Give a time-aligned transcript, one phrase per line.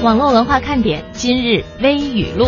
[0.00, 2.46] 网络文化看点今日微语录，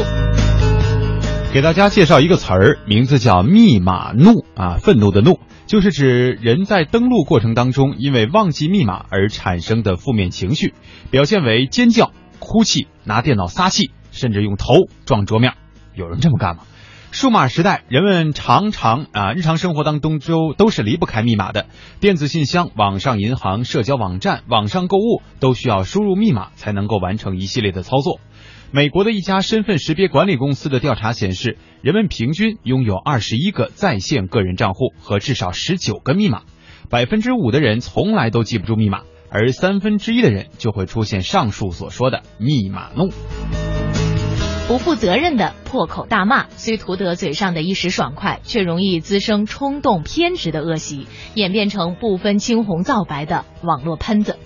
[1.53, 10.75] 给大家介绍一个词儿，名字叫“密码怒”啊，愤怒的怒，就是指人在登录过程当中因为忘记密码而产生的负面情绪，
[11.11, 14.75] 表现为尖叫、哭泣、拿电脑撒气，甚至用头
[15.05, 15.55] 撞桌面。
[15.97, 16.63] 有人这么干吗？
[17.13, 21.67] 数码时代，人们常常啊，日常生活当中都都是离不开密码的。
[21.99, 28.21] 电子信箱、网上银行、社交网站、网上购物都需要输入密码才能够完成一系列的操作。
[28.71, 36.43] 美国的一家身份识别管理公司的调查显示，人们平均拥有二十一个在线个人账户和至少十九个密码，
[36.89, 43.11] 百分之五的人从来都记不住密码，而三分之一的人就会出现上述所说的密码怒。
[44.71, 54.39] 不负责任的破口大骂，虽图得嘴上的一时爽快，却容易滋生冲动偏执的恶习，演变成不分青红皂白的网络喷子。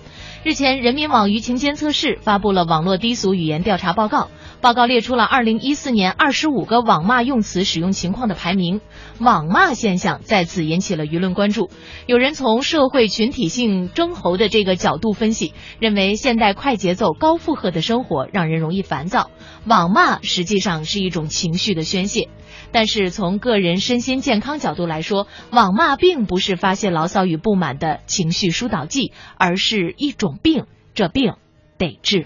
[0.43, 4.29] 日前，人民网舆情监测室发布了网络低俗语言调查报告。
[4.61, 8.81] 报告列出了二零一四年二十五个网骂用词使用情况的排名，
[9.19, 11.69] 网骂现象再次引起了舆论关注。
[12.07, 19.29] 有人从社会群体性征候的这个角度分析，认为现代快节奏、高负荷的生活让人容易烦躁，
[19.65, 22.29] 网骂实际上是一种情绪的宣泄。
[22.71, 31.35] 但是从个人身心健康角度来说，网骂并不是发泄牢骚与不满的情绪疏导剂，而是一种病，这病
[31.77, 32.25] 得治。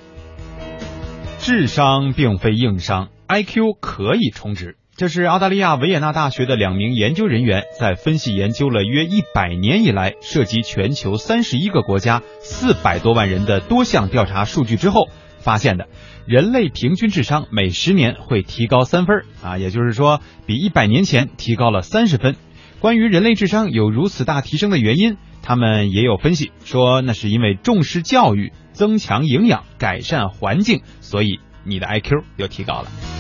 [1.42, 4.76] 智商并非硬伤，IQ 可以充值。
[4.98, 15.08] 这是澳大利亚维也纳大学的两名研究人员在分析研究了约一百年以来涉及全球三十一个国家四百多万人的多项调查数据之后
[15.40, 15.88] 发现的。
[16.26, 22.36] 人类平均智商每十年会提高三分啊，也就是说，比一百年前提高了三十分。
[22.82, 28.52] 关于人类智商有如此大提升的原因，他们也有分析说，那是因为重视教育。
[28.80, 33.19] 增强营养，改善环境，所以你的 IQ 又提高了。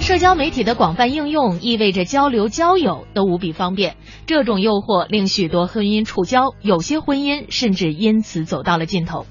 [0.00, 3.96] 社交媒体的广泛应用意味着交流交友都无比方便，
[4.26, 9.26] 这种诱惑令许多婚姻触礁，有些婚姻甚至因此走到了尽头。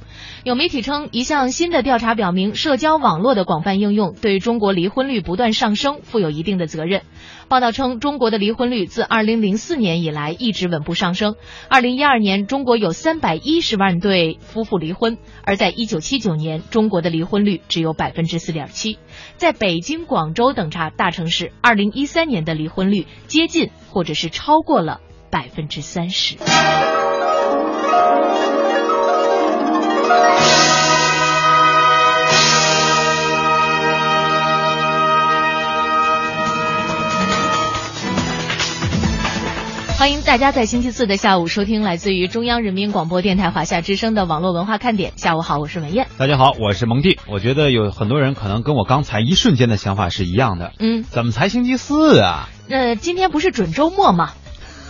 [0.46, 7.01] 有媒体称，一项新的调查表明，社交网络的广泛应用对中国离婚率不断上升负有一定的责任。
[7.50, 11.36] 报道称，中国的离婚率自2004年以来一直稳步上升。
[11.69, 18.97] 2012年，中国有310万对夫妇离婚，而在1979年，中国的离婚率只有4.7%。
[19.39, 25.00] 在北京、广州等大大城市，2013年的离婚率接近或者是超过了
[25.31, 26.39] 30%。
[39.97, 45.13] 欢迎大家在星期四的下午收听来自于中央人民广播电台华夏之声的网络文化看点。
[45.16, 46.09] 下午好，我是文艳。
[46.19, 47.18] 大家好，我是蒙蒂。
[47.28, 50.74] 我觉得有很多人可能跟我刚才一瞬间的想法是一样的。
[50.78, 52.50] 嗯，怎么才星期四啊？
[52.68, 54.34] 那今天不是准周末吗？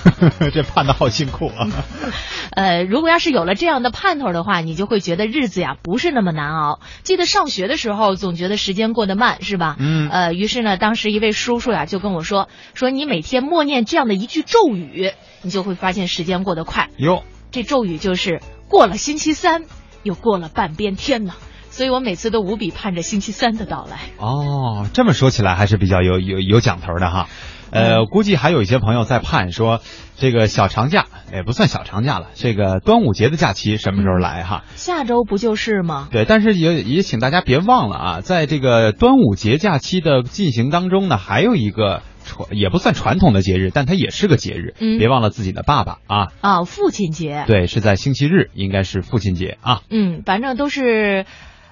[0.51, 1.69] 这盼的好辛苦啊！
[2.49, 6.79] 呃，如果要是有了这样的盼头的话，你就会觉得日子呀不是那么难熬。
[7.03, 9.75] 记得上学的时候，总觉得时间过得慢，是吧？
[9.77, 10.09] 嗯。
[10.09, 15.11] 呃，于是呢，当时一位叔叔呀就跟我说：“说你每天默念这样的一句咒语，
[15.43, 19.65] 你就会发现时间过得快。”哟，这咒语就是过了星期三，
[20.03, 21.33] 又过了半边天呢。
[21.71, 23.99] 所以我每次都无比盼着星期三的到来。
[24.17, 27.29] 哦，这么说起来还是比较有有有讲头的哈。
[27.71, 29.79] 呃，估计还有一些朋友在盼说，
[30.17, 34.63] 这个小长假也不算小长假了，这个端午节的假期什么时候来哈？
[34.75, 36.07] 下周不就是吗？
[36.11, 51.25] 对，但是也也请大家别忘了啊，在这个端午节假期的进行当中呢，还有一个传也不算传统的节日，但它也是个节日，嗯，别忘了自己的爸爸啊啊，父亲节，对，是在星期日，应该是父亲节啊，嗯，反正都是，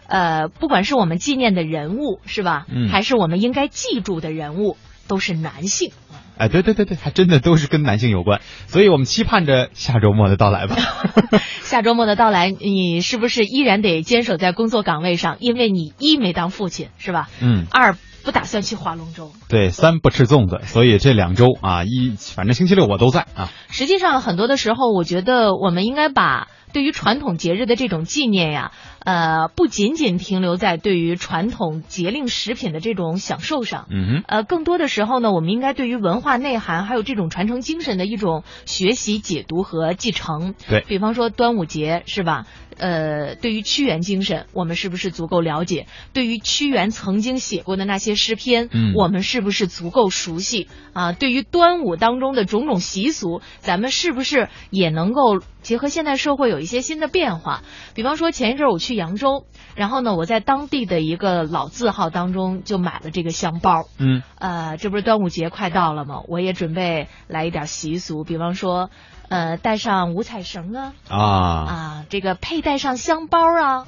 [0.07, 4.75] 呃，不管是我们纪念的人物是吧，嗯，还是我们应该记住的人物。
[5.09, 5.93] 都是男性，
[6.37, 10.75] 哎，对对对对，还真的都是跟男性有关，所以我们期盼着下周末的到来吧。
[11.63, 15.37] 下周末的到来，你是不是依然得坚守在工作岗位上？
[15.39, 17.29] 因为你一没当父亲，是吧？
[17.41, 17.67] 嗯。
[17.71, 17.95] 二
[18.27, 19.31] 不打算去划龙舟。
[19.47, 23.49] 对，三不吃粽子，所以这两周啊，一反正星期六我都在啊。
[23.69, 26.49] 实际上，很多的时候，我觉得我们应该把。
[26.73, 28.73] 对于传统节日的这种纪念呀，
[29.07, 40.55] 呃，不仅仅停留在对于传统节令食品的这种享受上，嗯哼，呃，更多的时候呢，我们应该对于文化内涵还有这种传承精神的一种学习、解读和继承。
[40.67, 42.47] 对比方说端午节是吧？
[42.79, 45.87] 呃，对于屈原精神，我们是不是足够了解？
[46.13, 50.67] 对于屈原曾经写过的那些诗篇，嗯，我们是不是足够熟悉？
[50.93, 57.63] 啊，对于端午当中的种种习俗，咱们是不是也能够结合现代社会有一些新的变化？
[57.95, 59.45] 比方说前一阵我去扬州，
[59.75, 63.85] 然后呢，我在当地的一个老字号当中就买了这个香包。
[63.97, 66.23] 嗯，呃，这不是端午节快到了吗？
[66.27, 68.89] 我也准备来一点习俗，比方说，
[69.29, 73.85] 呃，带上五彩绳啊，啊，啊，这个佩戴上香包啊，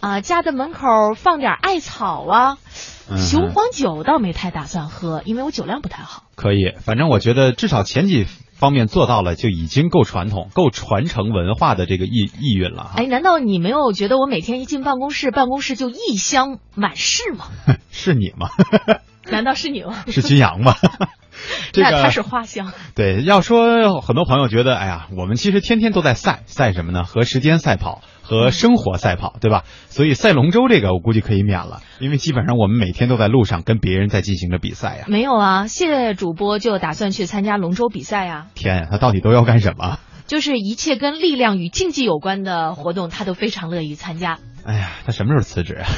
[0.00, 2.58] 啊，家的门口放点艾草啊。
[3.10, 6.24] 嗯雄黄酒倒没太打算喝，因为我酒量不太好。
[6.34, 8.26] 可以，反正我觉得至少前几
[8.58, 12.92] 方面做到了，就已经够传统、够传承文化的这个意意蕴了哈。
[12.96, 17.46] 哎，难道你没有觉得我每天一进办公室，办公室就异香满室吗？
[17.92, 18.50] 是你吗？
[19.30, 19.94] 难道是你吗？
[20.08, 20.74] 是金阳吗？
[21.72, 22.72] 这个那它是花香。
[22.96, 27.04] 对，要说很多朋友觉得，哎呀，我们其实天天都在赛赛什么呢？
[27.04, 29.64] 和时间赛跑，和生活赛跑，对吧？
[29.86, 35.04] 所以赛龙舟这个我估计可以免了，因为基本上我们每天都在路上跟别人在进行着比赛呀。
[35.08, 39.98] 没有啊，谢主播就打算去参加龙舟比赛啊，天呀，他到底都要干什么？
[40.26, 44.38] 就是一切跟力量与竞技有关的活动，他都非常乐于参加。
[44.68, 45.88] 哎呀，他什么时候辞职啊？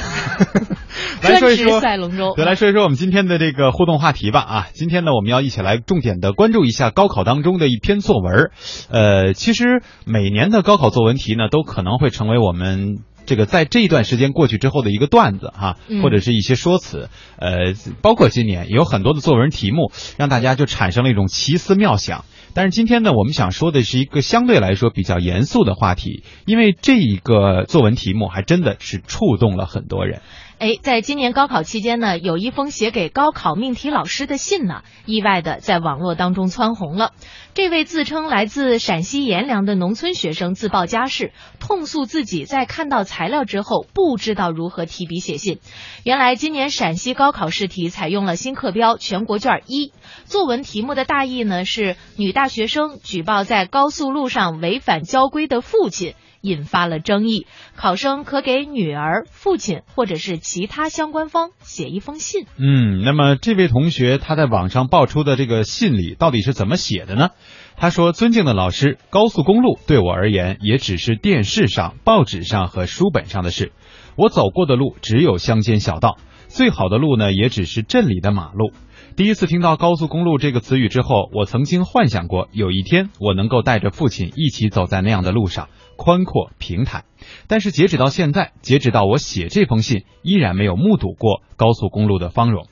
[1.21, 2.33] 来说一说赛龙舟。
[2.37, 8.49] 对，来说一说我们今天的这个互动话题吧啊，今天呢，我们要一起来重点的关注一下高考当中的一篇作文。
[8.89, 12.99] 呃，其实每年的高考作文题呢，都可能会成为我们。
[13.25, 22.25] 这个在这一段时间过去之后的一个段子哈，嗯或者是一些说辞，呃，包括今年也有很多的作文题目，让大家就产生了一种奇思妙想。
[22.53, 30.21] 但是今天呢，我们想说的是一个相对来说比较严肃的话题，因为这一个作文题目还真的是触动了很多人。
[30.61, 37.13] 哎，在今年高考期间呢，有一封写给高考命题老师的信呢，意外的在网络当中蹿红了。
[37.55, 45.57] 这位自称来自陕西阎良的农村学生自曝家世，痛诉自己在看到材料之后不知道如何提笔写信。
[46.03, 49.91] 原来今年陕西高考试题采用了新课标全国卷一，
[50.25, 56.13] 作文题目的大意呢是女大学生举报在高速路上违反交规的父亲。
[56.41, 62.45] 引发了争议，考生可给女儿、父亲或者是其他相关方写一封信。
[62.57, 67.29] 嗯，那么这位同学他在网上爆出的这个信里到底是怎么写的呢？
[67.77, 73.71] 他说：“尊敬的老师，高速公路对我而言也只是电视上、报纸上和书本上的事。
[74.15, 76.17] 我走过的路只有乡间小道，
[76.47, 78.71] 最好的路呢也只是镇里的马路。
[79.15, 85.67] 第一次听到高速公路这个词语之后，我曾经幻想过有一天我能够带着父亲一起走在那样的路上，
[86.01, 87.05] 宽阔平坦。
[87.47, 92.65] 但是截止到现在，截止到我写这封信，依然没有目睹过高速公路的芳容。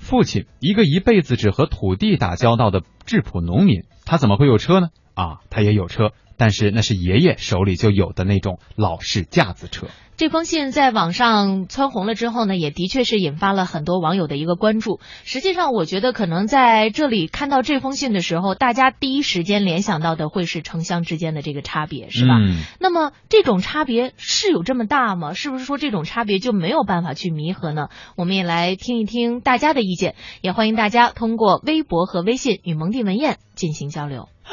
[0.00, 4.88] 父亲，一个一辈子只和土地打交道的质朴农民，他怎么会有车呢？
[5.14, 9.86] 啊，他也有车，但是那是爷爷手里就有的那种老式架子车。
[10.16, 15.00] 这封信在网上蹿红了之后呢，也的确是引发了很多网友的一个关注。
[15.24, 22.38] 实际上，我觉得可能在这里看到这封信的时候，大家第一时间联想到的会是城乡之间的这个差别，是吧？
[22.38, 25.34] 嗯那么这种差别是有这么大吗？
[25.34, 27.88] 是不是说这种差别就没有办法去弥合呢？
[28.16, 34.28] 我们也来听一听大家的意见，也欢迎大家通过微博和微信与蒙蒂文燕进行交流。
[34.44, 34.50] 啊，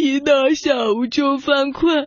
[0.00, 2.06] 一到下午就犯困，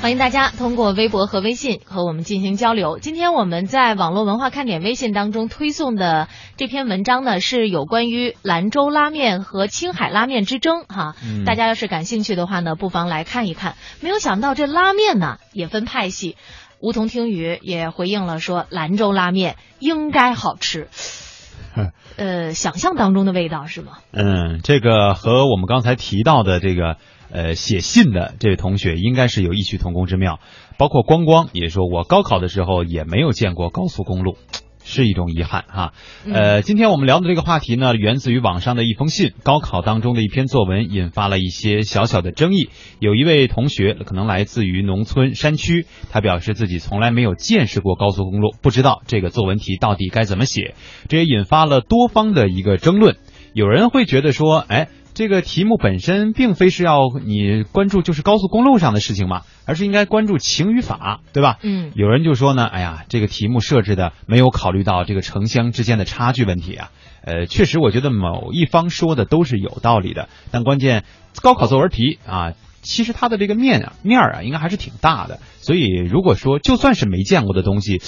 [0.00, 3.00] 欢迎大家通过微博和微信和我们进行交流。
[3.00, 11.16] 今天我们在网络文化看点微信当中推送的这篇文章呢，是有关于兰州拉面和青海拉面之争哈。
[11.24, 13.74] 嗯大家要是感兴趣的话呢，不妨来看一看。
[14.00, 16.36] 没有想到这拉面呢也分派系，
[16.80, 20.86] 梧桐听雨也回应了说，兰州拉面应该好吃。
[22.16, 23.98] 呃，想象当中的味道是吗？
[24.12, 26.96] 嗯，这个和我们刚才提到的这个
[27.30, 30.40] 呃写信的这位同学应该是有异曲同工之妙。
[30.78, 34.36] 包括光光也说，我高考的时候也没有见过高速公路。
[34.90, 35.92] 是一种遗憾哈。
[36.24, 42.70] 嗯呃，今天我们聊的这个话题呢，源自于网上的一封信，高考当中的一篇作文，引发了一些小小的争议。
[42.98, 50.74] 有一位同学可能来自于农村山区，他表示自己从来没有见识过高速公路，不知道这个作文题到底该怎么写，
[51.08, 53.18] 这也引发了多方的一个争论。
[53.52, 54.88] 有人会觉得说，哎。
[55.18, 61.58] 这个题目本身并非是要你关注就是高速公路上的事情嘛，而是应该关注情与法，对吧？
[61.60, 66.92] 嗯有人就说呢，哎呀，这个题目设置的没有考虑到这个城乡之间的差距问题啊。
[67.24, 71.02] 呃，确实，我觉得某一方说的都是有道理的，但关键
[71.42, 75.40] 高考作文题啊，其实它的这个面啊面儿啊，应该还是挺大的。
[75.58, 78.00] 所以如果说就算是没见过的东西，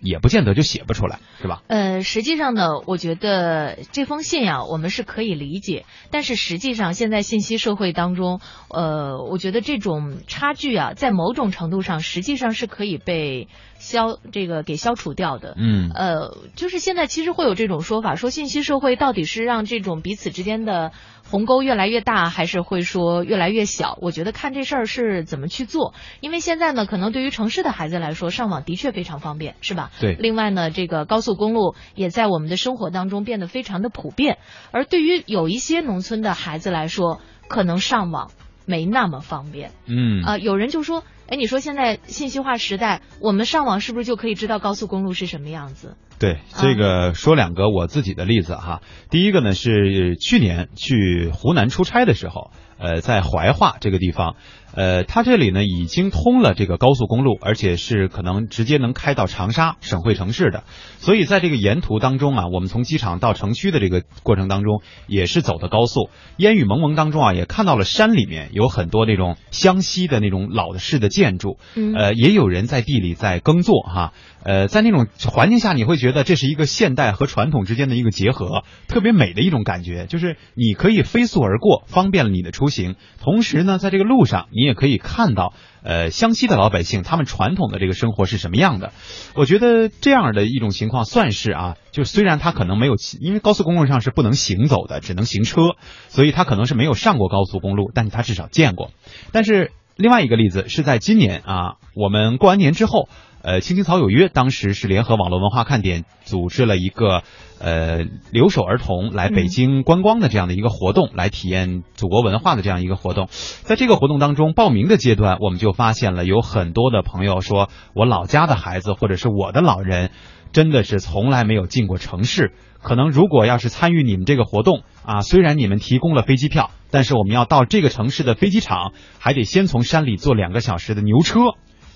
[0.00, 1.62] 也不见得就写不出来，是吧？
[1.66, 8.40] 呃，实际上呢，我觉得这封信呀、我们是可以理解，但是实际上现在信息社会当中，
[8.70, 15.54] 呃，我觉得这种差距啊，在某种程度上实际上是可以被消这个给消除掉的。
[15.56, 20.92] 嗯呃，就是现在其实会有这种说法，说信息社会到底是让这种彼此之间的
[21.30, 23.98] 鸿沟越来越大，还是会说越来越小？
[24.00, 29.90] 我觉得看这事儿是怎么去做，因为现在呢，可能对于城市的孩子来说，上网的确非常方便，是吧？
[30.00, 34.38] 对另外呢，这个高速公路也在我们的生活当中变得非常的普遍，
[34.70, 38.30] 而对于有一些农村的孩子来说，可能上网
[38.64, 39.72] 没那么方便。
[39.86, 45.94] 嗯啊、有人就说，哎，你说现在信息化时代，我们上网是不是就可以知道高速公路是什么样子？
[46.18, 48.80] 对，这个说两个我自己的例子哈。
[49.10, 54.36] 第一个呢是去年去湖南出差的时候，呃，在怀化这个地方，
[54.78, 60.62] 呃，它这里呢已经通了这个高速公路，而且是可能直接能开到长沙省会城市的。
[60.98, 66.10] 所以在这个沿途当中啊，我们从机场到城区的这个过程当中，也是走的高速。
[66.36, 74.12] 烟雨蒙蒙当中啊，也看到了山里面有很多那种湘西的那种老式的建筑，嗯呃，也有人在地里在耕作哈。
[74.44, 80.06] 呃，在那种环境下，你会觉得这是一个现代和传统之间的一个结合，特别美的一种感觉。
[80.06, 82.96] 就是你可以飞速而过，方便了你的出行。
[83.20, 85.52] 同时呢，在这个路上，你也可以看到，
[85.82, 88.92] 呃，湘西的老百姓他们传统的这个生活是什么样的。
[89.34, 95.76] 我觉得这样的一种情况算是啊，就虽然他可能没有，因为高速公路上是不能行走的，只能行车，
[96.08, 98.92] 所以他可能是没有上过高速公路，但是他至少见过。
[99.32, 103.08] 但是另外一个例子是在今年啊，我们过完年之后。
[103.42, 107.22] 呃，青青草有约当时是联合网络文化看点组织了一个
[107.60, 113.28] 呃留守儿童来北京观光的这样的一个活动，来体验祖国文化的这样一个活动。
[113.30, 120.10] 在这个活动当中，报名的阶段，我们就发现了有很多的朋友说，我老家的孩子或者是我的老人，
[120.52, 122.52] 真的是从来没有进过城市。
[122.80, 131.40] 可能如果要是参与你们这个活动啊，虽然你们提供了飞机票，但是我们要到这个城市的飞机场，还得先从山里坐两个小时的牛车。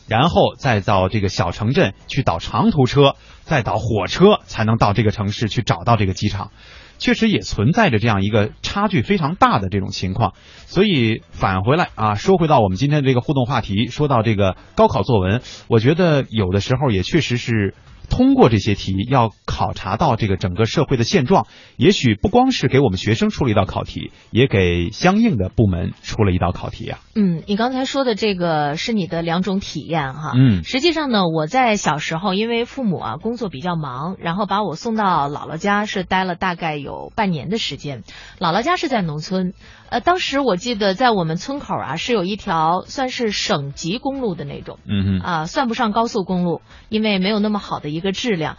[0.09, 6.51] 然后再到这个小城镇去倒长途车，再倒火车，才能到这个城市去找到这个机场。
[6.99, 10.35] 确实也存在着这样一个差距非常大的这种情况。
[10.67, 17.75] 所以返回来啊，说回到我们今天的这个互动话题，说到这个高考作文，我觉得有的时候也确实是。
[18.13, 21.47] 通过这些题，要考察到这个整个社会的现状，
[21.79, 27.01] 也许不光是给我们学生出了一道考题，也给相应的部门出了一道考题啊。
[27.15, 30.33] 嗯，你刚才说的这个是你的两种体验哈。
[30.37, 38.03] 嗯实际上呢，我在小时候因为父母啊工作比较忙，然后把我送到姥姥家，是待了大概有半年的时间。
[38.39, 39.55] 姥姥家是在农村，
[39.93, 48.57] 呃，当时我记得在我们村口啊是有一条算是省级公路的那种，嗯哼，啊，算不上高速公路，因为没有那么好的一个质量。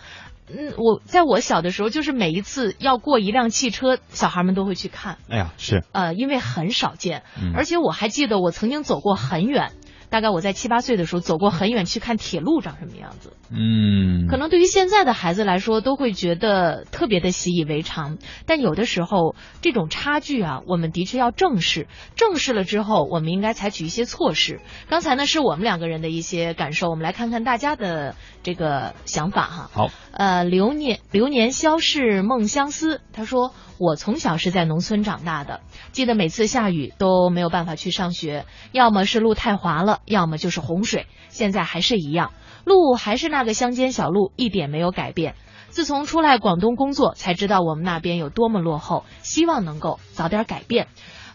[0.48, 9.72] 嗯，我在我小的时候，就是每一次要过一辆汽车，小孩们都会去看，哎呀，是，呃，因为很少见，嗯而且我还记得我曾经走过很远，
[10.14, 13.36] 大概我在七八岁的时候走过很远去看铁路长什么样子。
[13.50, 18.20] 嗯，可能对于现在的孩子来说，都会觉得特别的习以为常。
[18.46, 21.88] 但有的时候，这种差距啊，我们的确要正视。
[22.16, 24.62] 正视了之后，我们应该采取一些措施。
[24.88, 29.70] 刚才呢，是我们两个人的一些感受，我们来看看大家的这个想法哈。
[29.74, 42.32] 好，呃，流年流年消逝梦相思，他说我从小是在农村长大的，记得每次下雨都没有办法去上学，要么是路太滑了，要么就是洪水，现在还是一样，
[42.64, 45.34] 路还是那个乡间小路，一点没有改变。
[45.70, 50.88] 自从出来广东工作，才知道我们那边有多么落后，希望能够早点改变。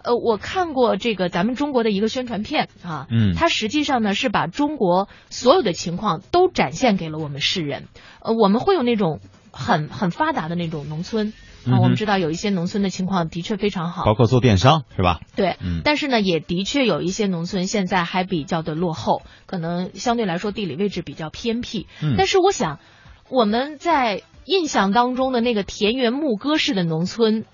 [0.08, 7.88] 呃，我看过这个咱们中国的一个宣传片啊，嗯它实际上呢是把中国所有的情况都展现给了我们世人。
[8.22, 9.20] 呃，我们会有那种
[9.52, 11.34] 很很发达的那种农村
[11.66, 15.20] 啊，嗯我们知道有一些农村的情况的确非常好，包括做电商是吧？
[15.36, 21.86] 对，嗯但是呢，也的确有一些农村现在还比较的落后，可能相对来说地理位置比较偏僻。
[22.02, 22.80] 嗯但是我想，
[23.28, 27.44] 我们在印象当中的那个田园牧歌式的农村，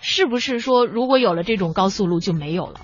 [0.00, 2.80] 是不是说如果有了这种高速路就没有了？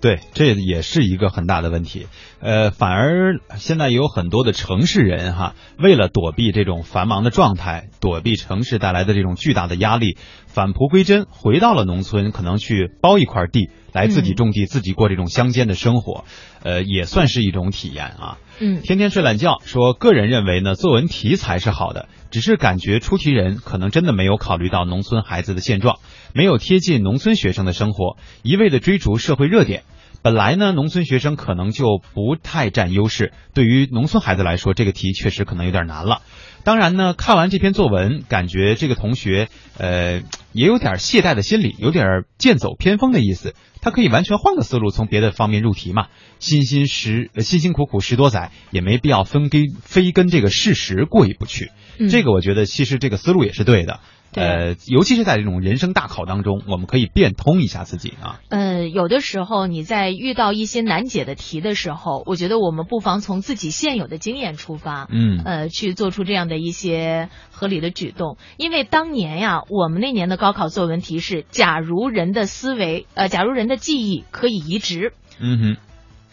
[0.00, 2.06] 对，这也是一个很大的问题。
[2.40, 10.16] 呃，反而现在有很多的城市人哈，为了躲避这种繁忙的状态，躲避城市带来的这种巨大的压力，
[10.46, 16.24] 返璞归真，回到了农村，可能去包一块地来自己种地，自己过这种乡间的生活，
[16.62, 18.38] 呃，也算是一种体验啊。
[18.60, 25.98] 嗯，天天睡懒觉说，个人认为呢，作文题材是好的，只是感觉出题人可能真的没有考虑到农村孩子的现状，
[26.34, 29.82] 没有贴近农村学生的生活，一味的追逐社会热点。
[30.28, 36.20] 本来呢，农村学生可能就不太占优势，对于农村孩子来说，这个题确实可能有点难了。
[36.64, 40.20] 当然呢，看完这篇作文，感觉这个同学呃
[40.52, 43.54] 也有点懈怠的心理，有点剑走偏锋的意思。
[43.80, 46.08] 他可以完全换个思路，从别的方面入题嘛。
[46.40, 51.70] 辛辛十辛辛苦苦十多载，也没必要分跟非跟这个事实过意不去。
[52.10, 54.00] 这个我觉得其实这个思路也是对的。
[54.38, 58.40] 呃，尤其是在这种人生大考当中，我们可以变通一下自己啊。
[58.48, 68.36] 呃，有的时候你在遇到一些难解的题的时候，我觉得我们不妨从自己现有的经验出发，嗯，呃，去做出这样的一些合理的举动。
[68.56, 75.76] 因为当年呀，我们那年的高考作文题是：假如人的思维，呃，假如人的记忆可以移植，嗯哼，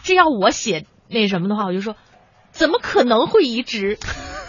[0.03, 1.95] 这要我写那什么的话，我就说，
[2.51, 3.97] 怎么可能会移植？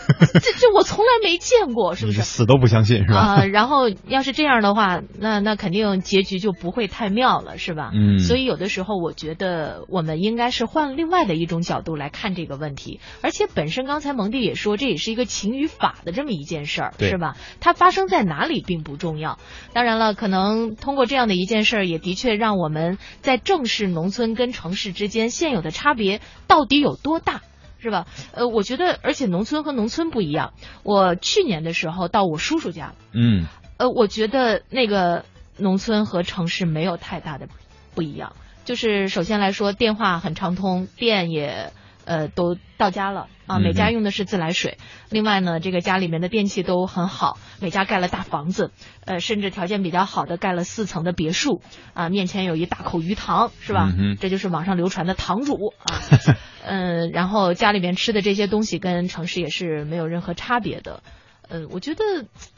[0.40, 2.22] 这这我从来没见过，是不是？
[2.22, 3.18] 死都不相信是吧？
[3.18, 7.90] 啊，然后要是这样的话，那那肯定结局就不会太妙了，是吧？
[7.94, 8.18] 嗯。
[8.18, 13.00] 所以有的时候，我觉得我们应该是换另外的一种角度来看这个问题。
[13.22, 17.36] 而且本身刚才蒙蒂也说，这也是一个情与法的这么一件事儿，是吧？
[17.60, 19.38] 它发生在哪里并不重要。
[19.72, 27.40] 当然了，可能通过这样的一件事儿，也的确让我们在正视农村跟城市之间现有的差别到底有多大。
[27.86, 28.06] 是吧？
[28.32, 30.52] 呃，我觉得，而且农村和农村不一样。
[30.82, 35.24] 我去年的时候到我叔叔家，嗯，呃，我觉得那个
[35.56, 37.48] 农村和城市没有太大的
[37.94, 38.32] 不一样。
[38.64, 41.72] 就是首先来说，电话很畅通，电也
[42.06, 44.78] 呃都到家了啊，每家用的是自来水。
[45.10, 48.70] 另外呢，这个家里面的电器都很好，每家盖了大房子，
[49.04, 51.60] 呃，甚至条件比较好的盖了四层的别墅
[51.92, 53.92] 啊，面前有一大口鱼塘，是吧？
[54.18, 56.00] 这就是网上流传的堂主啊。
[56.64, 61.02] 嗯，然后家里面吃的这些东西跟城市也是没有任何差别的。
[61.48, 62.02] 呃，我觉得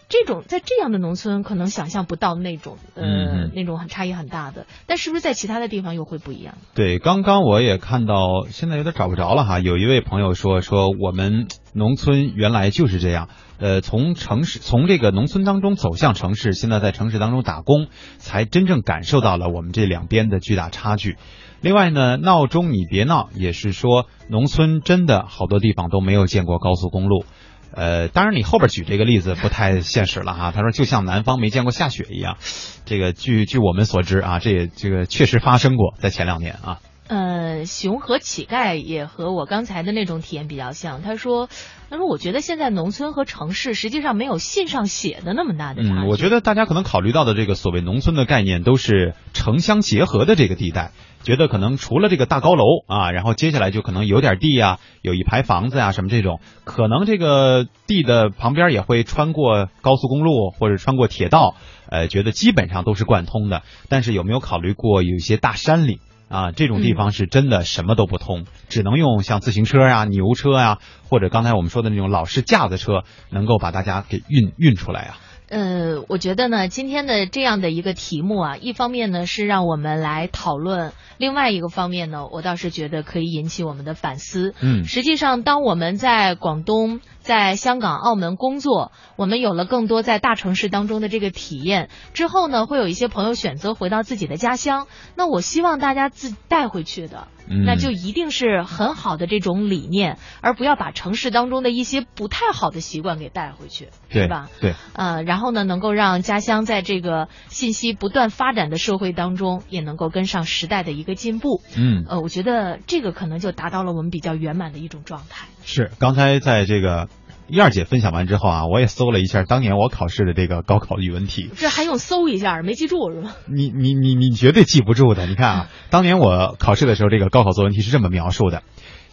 [0.08, 6.54] 这种在这样的农村可能想象不到那种呃那种很差异很大的，但是不是在其他的地方又会不一样？
[6.74, 9.58] 对，刚刚我也看到，现在有点找不着了哈。
[9.58, 21.18] 有一位朋友说说我们农村原来就是这样，呃，从城市从这个农村当中走向城市，现在在城市当中打工，才真正感受到了我们这两边的巨大差距。
[21.60, 27.24] 另外呢，闹钟你别闹，也是说农村真的好多地方都没有见过高速公路。
[27.72, 30.52] 呃，当然你后边举这个例子不太现实了哈。
[30.52, 32.36] 他说就像南方没见过下雪一样，
[32.84, 36.78] 这个据据我们所知啊，这也这个确实发生过在前两年啊。
[37.08, 41.00] 呃，熊和乞丐也和我刚才的那种体验比较像。
[41.00, 41.48] 他说，
[41.88, 45.94] 他说我觉得现在农村和城市实际上没有信上写的那么大的差距。
[45.94, 49.14] 嗯，我觉得大家可能考虑到的这个所谓农村的概念，都是
[49.48, 50.92] 城乡结合的这个地带。
[51.22, 61.54] 觉得可能除了这个大高楼啊，然后接下来就可能有点地啊，有一排房子啊什么这种，可能这个地的旁边也会穿过高速公路或者穿过铁道，
[61.90, 63.62] 呃，觉得基本上都是贯通的。
[63.88, 75.16] 但是有没有考虑过有一些大山里啊，这种地方是真的什么都不通，只能用像自行车呀、牛车呀，或者刚才我们说的那种老式架子车，能够把大家给运运出来啊。
[75.48, 84.54] 呃，我觉得呢，今天的这样的一个题目啊，一方面呢是让我们来讨论，另外一个方面呢，我倒是觉得可以引起我们的反思。
[84.60, 87.00] 嗯，实际上，当我们在广东。
[87.20, 94.86] 在香港、澳门工作，我们有了更多在大城市当中的这个体验之后呢，会有一些朋友选择回到自己的家乡。
[95.14, 97.28] 那我希望大家自带回去的，
[97.66, 104.48] 那就一定是很好的这种理念，而不要把城市当中的一些不太好的习惯给带回去，对吧？
[104.62, 111.62] 对，呃，然后呢，能够让家乡在这个信息不断发展的社会当中，也能够跟上时代的一个进步。
[111.76, 115.46] 嗯，呃，我觉得这个可能就达到了我们比较圆满的一种状态。
[115.64, 117.08] 是，刚才在这个。
[117.50, 121.48] 燕儿姐分享完之后啊，我也搜了一下当年我考试的这个高考语文题。
[121.56, 122.60] 这还用搜一下？
[122.60, 123.32] 没记住是吗？
[123.46, 125.24] 你你你你绝对记不住的。
[125.24, 128.64] 你看啊，当年我考试的时候，这个高考作文题是这么描述的：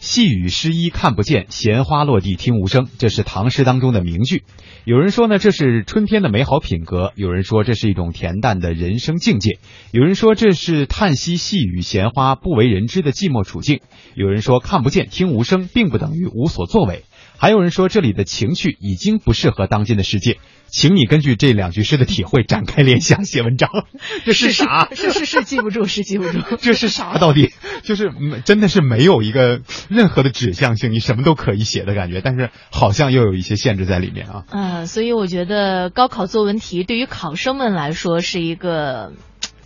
[0.06, 2.86] 细雨湿衣看不见，闲花落地听无声。
[2.96, 4.44] 这是唐诗当中的名句。
[4.84, 9.58] 有人说呢，这是春天的美好品格；有人说这是一种恬淡的人生境界；
[9.90, 13.78] 有人说这是叹息细雨闲花不为人知的寂寞处境；
[14.14, 17.02] 有人说看不见听无声，并不等于无所作为。
[17.38, 23.70] 还有人说这里的情绪已经不适合当今的世界，请你根据这两句诗的体会展开联想写文章。
[24.24, 24.88] 这是啥？
[24.94, 26.40] 是是是，记不住，是记不住。
[26.60, 27.18] 这是啥？
[27.18, 34.44] 到底就是没真的是没有一个任何的指向性，你什么都可以写的感觉，但是好像又有一些限制在里面啊。
[34.50, 39.12] 呃，所以我觉得高考作文题对于考生们来说是一个。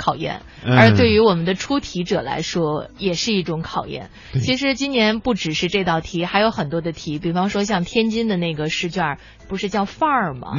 [0.00, 4.08] 考验，而对于我们的出题者来说，也是一种考验。
[4.40, 10.54] 其实今年不只是这道题，还有很多的题，比方说像天津的那个试卷，不是叫范儿吗？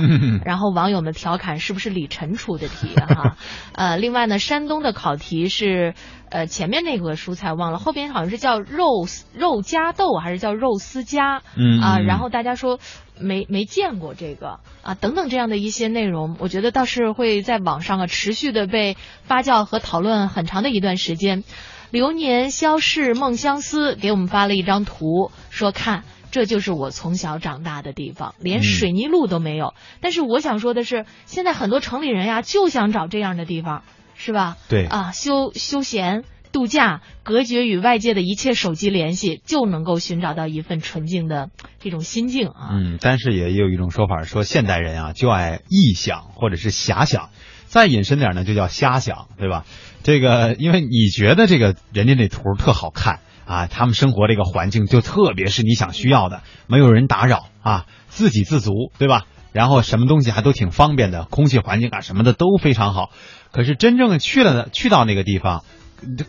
[0.45, 3.36] 然后网友们调侃是不是李晨出的题哈？
[3.73, 5.95] 呃，另外呢，山东的考题是，
[6.32, 11.44] 呃，前面那个蔬菜忘了，后边好像是叫肉肉夹豆还是叫肉丝夹？
[11.56, 12.80] 嗯啊，然后大家说。
[13.24, 21.44] 没没见过这个啊，等等这样的一些内容，我觉得倒是会在网上啊持续的被发酵和讨论很长的一段时间。
[21.91, 29.76] 流年消逝梦相思给我们发了一张图，说看这就是我从小长大的地方，连水泥路都没有。
[30.00, 33.84] 但是我想说的是，现在很多城里人呀就想找这样的地方，
[34.23, 34.57] 是吧？
[34.69, 36.23] 对啊，休休闲。
[36.53, 42.67] 度假隔绝与外界的一切手机联系，就能够寻找到一份纯净的这种心境啊。
[42.73, 47.29] 嗯，但是也有一种说法说，现代人啊就爱臆想或者是遐想，
[47.67, 49.63] 再引申点呢就叫瞎想，对吧？
[50.03, 59.23] 这个因为你觉得这个人家那图特好看啊，他们生活这个环境就特别是你想需要的，没有人打扰啊，自给自足，对吧？
[59.53, 63.10] 然后什么东西还都挺方便的，空气环境啊什么的都非常好。
[63.51, 65.63] 可是真正去了去到那个地方。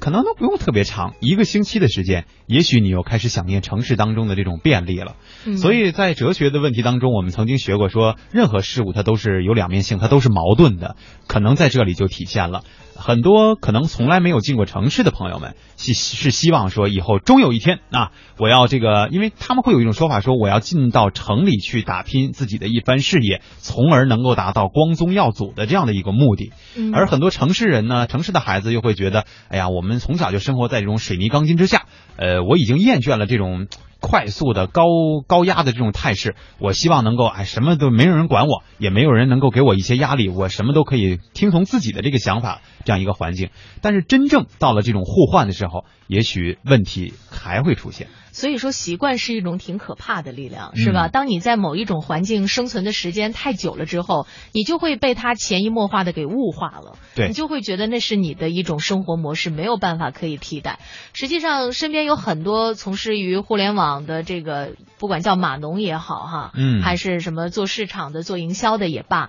[0.01, 5.17] 可能都不用特别长，一个星期的时间，也许你又开始想念城市当中的这种便利了。
[5.57, 12.65] 所以在哲学的问题当中，我们曾经学过，说任何事物它都是有两面性，它都是矛盾的，可能在这里就体现了。
[12.95, 26.53] 很多可能从来没有进过城市的朋友们，是是希望说以后终有一天啊，我要这个，因为他们会有一种说法说，我要进到城里去打拼自己的一番事业，从而能够达到光宗耀祖的这样的一个目的。
[26.93, 33.67] 而很多城市人呢，城市的孩子又会觉得，哎呀，我们从小就生活在这种水泥钢筋之下，呃，我已经厌倦了这种。
[34.03, 34.83] 快速的高
[35.27, 43.51] 高压的这种态势，我希望能够哎什么都没有人管我，也没有人能够给我一些压力，我什么都可以听从自己的这个想法，这样一个环境。
[43.81, 48.09] 但是真正到了这种互换的时候，也许问题还会出现。
[48.33, 51.09] 所以说，习惯是一种挺可怕的力量，是吧？
[51.09, 56.97] 当你在某一种环境生存的时间太久了之后，你就会被它潜移默化的给物化了。
[57.15, 60.81] 对，你就会觉得那是你的一种生活模式，没有办法可以替代。
[61.13, 69.29] 实际上，身边有很多从事于互联网的这个，不管叫码农也好，哈，嗯，还是什么做市场的、做营销的也罢。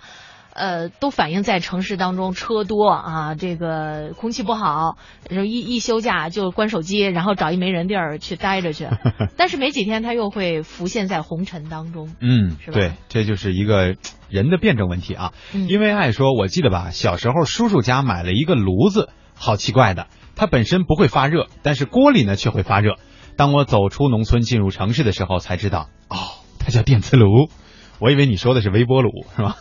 [0.53, 4.97] 呃，都反映在城市当中，车多啊，这个空气不好，
[5.29, 8.87] 一一休假就关手机，然后找一没人地儿去待着去。
[9.35, 12.13] 但是没几天，他又会浮现在红尘当中。
[12.19, 12.73] 嗯，是吧？
[12.73, 13.95] 对，这就是一个
[14.29, 15.33] 人的辩证问题啊。
[15.53, 22.97] 因为爱说，我记得吧，小时候叔叔家买了一个炉子，好奇怪的，它本身不会发热，但是锅里呢却会发热。
[23.35, 26.17] 当我走出农村进入城市的时候，才知道，哦，
[26.59, 27.49] 它叫电磁炉。
[27.99, 29.55] 我以为你说的是微波炉，是吧？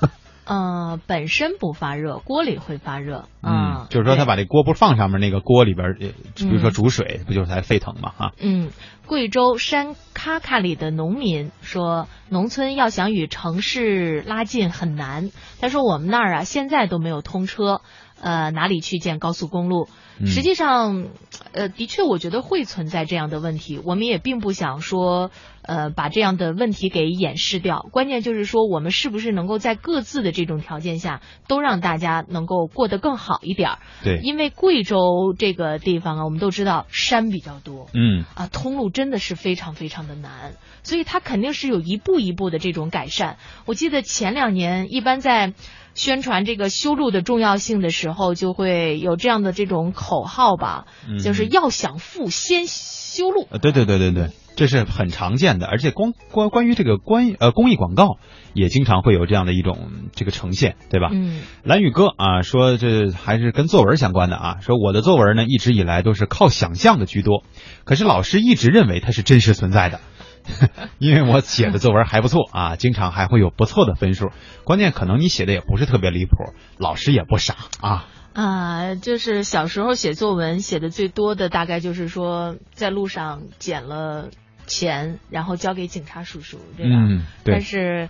[0.44, 3.26] 呃，本身不发热，锅里会发热。
[3.42, 8.12] 嗯，就是说他把这锅不放上面，那个锅里边，比如说煮水，不就是才沸腾嘛？
[8.16, 8.33] 哈。
[8.40, 8.70] 嗯，
[9.07, 15.31] 贵州山咔咔里的农民说，农村要想与城市拉近很难。
[15.61, 17.81] 他说我们那儿啊，现在都没有通车，
[18.22, 19.88] 呃，哪里去建高速公路？
[20.24, 21.08] 实际上，
[21.52, 23.80] 呃，的确，我觉得会存在这样的问题。
[23.85, 25.32] 我们也并不想说，
[25.62, 27.88] 呃，把这样的问题给掩饰掉。
[27.90, 33.78] 关键就是说，我们是不是能够在各自的这种条件下，都让大家能够过得更好一点儿？
[34.04, 40.52] 对，因为贵州这个地方啊，我们都知道山比较多，嗯，啊，通路真的是非常非常的难，
[40.85, 43.38] 所以它肯定是有一步一步的这种改善。
[43.64, 45.54] 我记得前两年，一般在。
[45.94, 50.87] 宣传这个修路的重要性的时候，就会有这样的这种口号吧，
[51.22, 53.46] 就是要想富，先修路。
[53.50, 58.16] 呃，对对对对对，这是很常见的，而且公关关于这个关呃公益广告，
[58.55, 61.11] 也经常会有这样的一种这个呈现，对吧？
[61.12, 61.40] 嗯。
[61.62, 67.44] 蓝宇哥啊，说这还是跟作文相关的啊，说我的作文呢一直以来都是靠想象的居多，
[67.85, 70.00] 可是老师一直认为它是真实存在的。
[70.98, 74.31] 因为我写的作文还不错啊，经常还会有不错的分数。
[74.64, 78.07] 关键可能你写的也不是特别离谱，老师也不傻啊。
[78.35, 84.28] 啊，就是小时候写作文写的最多的，大概就是说在路上捡了
[84.66, 86.96] 钱，然后交给警察叔叔，对吧？
[86.96, 87.55] 嗯，对。
[87.55, 88.09] 但是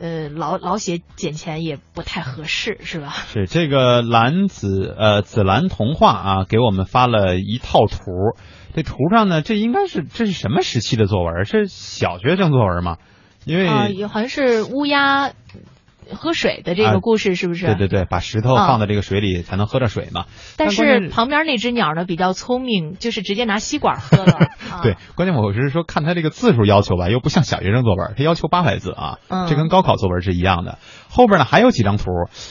[0.00, 3.10] 呃，老老写捡钱也不太合适，是吧？
[3.32, 7.98] 是这个蓝紫呃紫蓝童话啊，给我们发了一套图。
[8.78, 11.44] 这图上呢，这应该是这是什么时期的作文？
[11.44, 12.98] 是小学生作文吗？
[13.44, 15.32] 因为啊，也好像是乌鸦
[16.12, 17.66] 喝水的这个故事，是不是？
[17.66, 20.26] 对对对，把石头放在这个水里才能喝着水嘛。
[20.56, 24.38] 但是旁边那只鸟呢比较聪明，就是直接拿吸管喝了。
[24.84, 30.78] 对，关键我是说看他这个字数要求吧，又不像小学生作文，他要求八百字啊，这跟高考作文是一样的。
[31.08, 32.04] 后边呢还有几张图，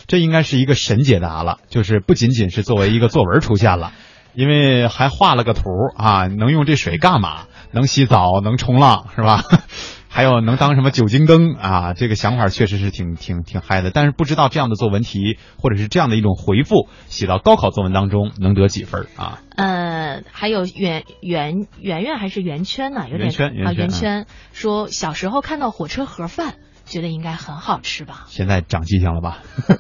[0.08, 3.94] 这应该是一个神解答了，就是不仅仅是作为一个作文出现了。
[4.38, 5.64] 因为还画了个图
[5.96, 7.46] 啊，能用这水干嘛？
[7.72, 9.44] 能洗澡，能冲浪，是吧？
[10.08, 11.94] 还有能当什么酒精灯啊？
[11.94, 13.90] 这个想法确实是挺挺挺嗨的。
[13.90, 19.40] 但是不知道这样的作文题或者是这样的一种回复写到高考作文当中能得几分啊？
[19.56, 23.08] 呃，还有圆圆圆圆还是圆圈呢？
[23.10, 23.32] 有点
[23.66, 26.54] 啊圆圈说小时候看到火车盒饭，
[26.86, 28.26] 觉得应该很好吃吧？
[28.28, 29.40] 现在长记性了吧？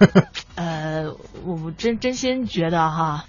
[0.55, 1.11] 呃，
[1.45, 3.25] 我我真真心觉得哈。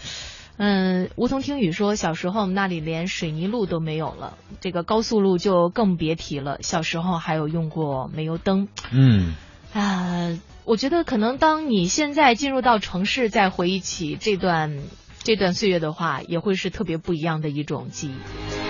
[0.59, 6.59] 嗯，梧桐听雨说，小时候那里连水泥路都没有了，这个高速路就更别提了。
[6.63, 8.67] 小时候还有用过煤油灯。
[8.91, 9.35] 嗯，
[9.73, 14.77] 啊，我觉得可能当你现在进入到城市，再回忆起这段
[15.23, 18.68] 这段岁月的话，也会是特别不一样的一种记忆。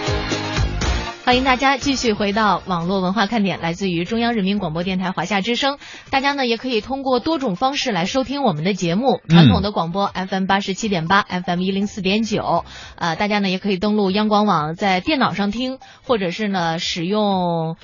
[1.29, 5.77] 欢迎大家继续回到网络文化看点，来自于中央人民广播电台华夏之声。
[6.09, 12.65] 大家呢也可以通过多种方式来收听我们的节目，传统的广播 FM 八十七点八，FM 一零四点九。
[12.97, 17.77] 呃，大家呢也可以登录央广网，在电脑上听，或者是呢使用。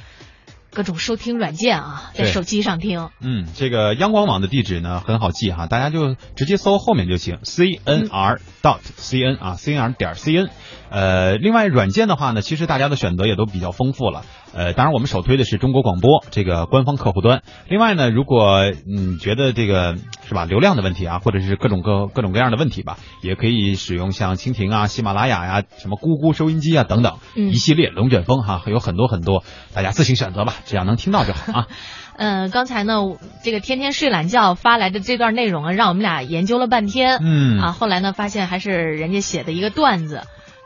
[0.72, 3.08] 各种收听软件啊，在手机上听。
[3.20, 10.50] 嗯，这个央广网的地址呢很好记哈，大家就直接搜后面就行，c n r dot c n 啊，c n r 点 c n。
[10.94, 14.22] 呃，另外软件的话呢，其实大家的选择也都比较丰富了。
[14.54, 17.42] 呃，当然我们首推的是中国广播这个官方客户端。
[17.68, 29.42] 另外呢，如果嗯觉得这个是吧流量的问题啊，或者是各种各各种各样的问题吧，也可以使用像蜻蜓啊、喜马拉雅呀、什么咕咕收音机啊等等一系列龙卷风哈，有很多很多，
[29.74, 31.66] 大家自行选择吧，只要能听到就好啊。
[32.16, 33.00] 嗯，刚才呢，
[33.42, 37.18] 这个天天睡懒觉发来的这段内容啊，让我们俩研究了半天。
[37.20, 40.22] 嗯啊，后来呢，发现还是人家写的一个段子。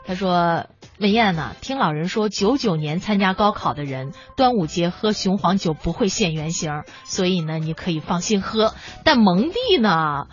[0.09, 0.65] 他说
[0.97, 8.73] ：“文燕呢，听老人说，九九年参加高考的人，端午节喝雄黄酒不会现原形，所以呢，你可以放心喝。
[9.03, 10.25] 但蒙蒂呢，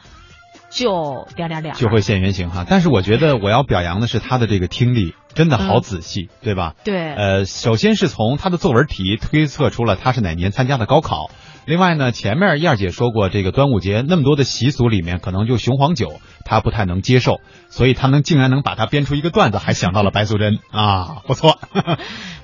[0.70, 2.64] 就点点点就会现原形哈。
[2.66, 6.72] 但是我觉得我要表扬的是他的这个听力，真的好仔细，对吧？
[6.82, 7.12] 对。
[7.12, 11.28] 呃，首先是从他的作文题推测出了他是哪年参加的高考。”
[11.66, 21.58] 另外呢，前面燕儿姐说过，这个端午节那么多的习俗里面，可能就雄黄酒她不太能接受，所以她能竟然能把它编出一个段子，还想到了白素贞啊， 不错。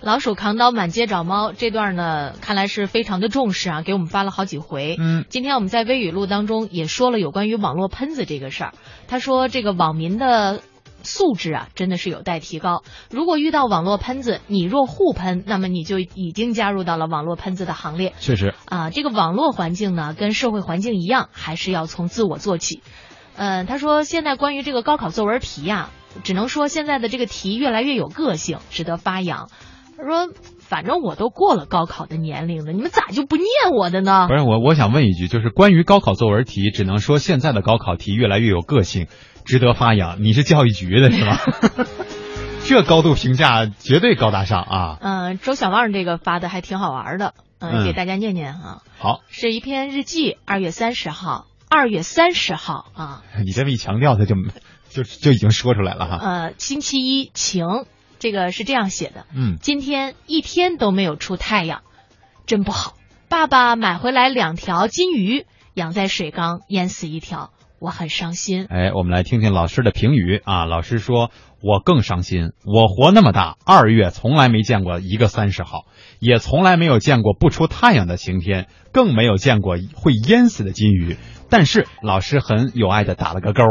[0.00, 4.96] 老鼠扛刀满街找猫这段呢，看来是非常的重视啊，给我们发了好几回。
[4.98, 8.74] 嗯，今天我们在微语录当中也说了有关于网络喷子这个事儿，
[9.06, 10.60] 他说这个网民的。
[11.04, 12.82] 素质啊，真的是有待提高。
[13.10, 18.12] 如果遇到网络喷子，你若互喷，那么你就已经加入到了网络喷子的行列。
[18.18, 22.82] 确实啊，这个网络环境呢，跟社会环境一样，还是要从自我做起。
[23.36, 25.90] 嗯，他说现在关于这个高考作文题呀，
[26.22, 29.48] 只能说现在的这个题越来越有个性，值得发扬。
[29.96, 30.32] 他说，
[30.72, 34.26] 反正我都过了高考的年龄了，你们咋就不念我的呢？
[34.26, 39.06] 不是我，我想问一句，就是关于高考作文题，只能说现在的高考题越来越有个性。
[39.44, 41.40] 值得发扬，你是教育局的是吧？
[42.64, 44.96] 这高度评价绝对高大上啊！
[45.02, 48.80] 嗯，周小旺这个发的还挺好玩的，嗯，给大家念念啊。
[48.98, 53.22] 好，是一篇日记，二月三十号，二月三十号啊。
[53.44, 54.36] 你这么一强调，他就
[54.88, 56.16] 就就已经说出来了哈。
[56.18, 57.66] 呃，星期一晴，
[58.22, 59.26] 这个是这样写的。
[59.34, 61.82] 嗯，今天一天都没有出太阳，
[62.46, 62.94] 真不好。
[63.28, 67.50] 爸爸买回来两条金鱼，养在水缸，淹死一条。
[67.80, 68.68] 我很伤心。
[68.70, 70.64] 哎，我们来听听老师的评语啊。
[70.66, 72.52] 老师说：“我更伤心。
[72.64, 75.86] 我活那么大，二月从来没见过一个三十号，
[76.22, 81.16] 也从来没有见过不出太阳的晴天，更没有见过会淹死的金鱼。”
[81.50, 83.62] 但是老师很有爱的打了个勾，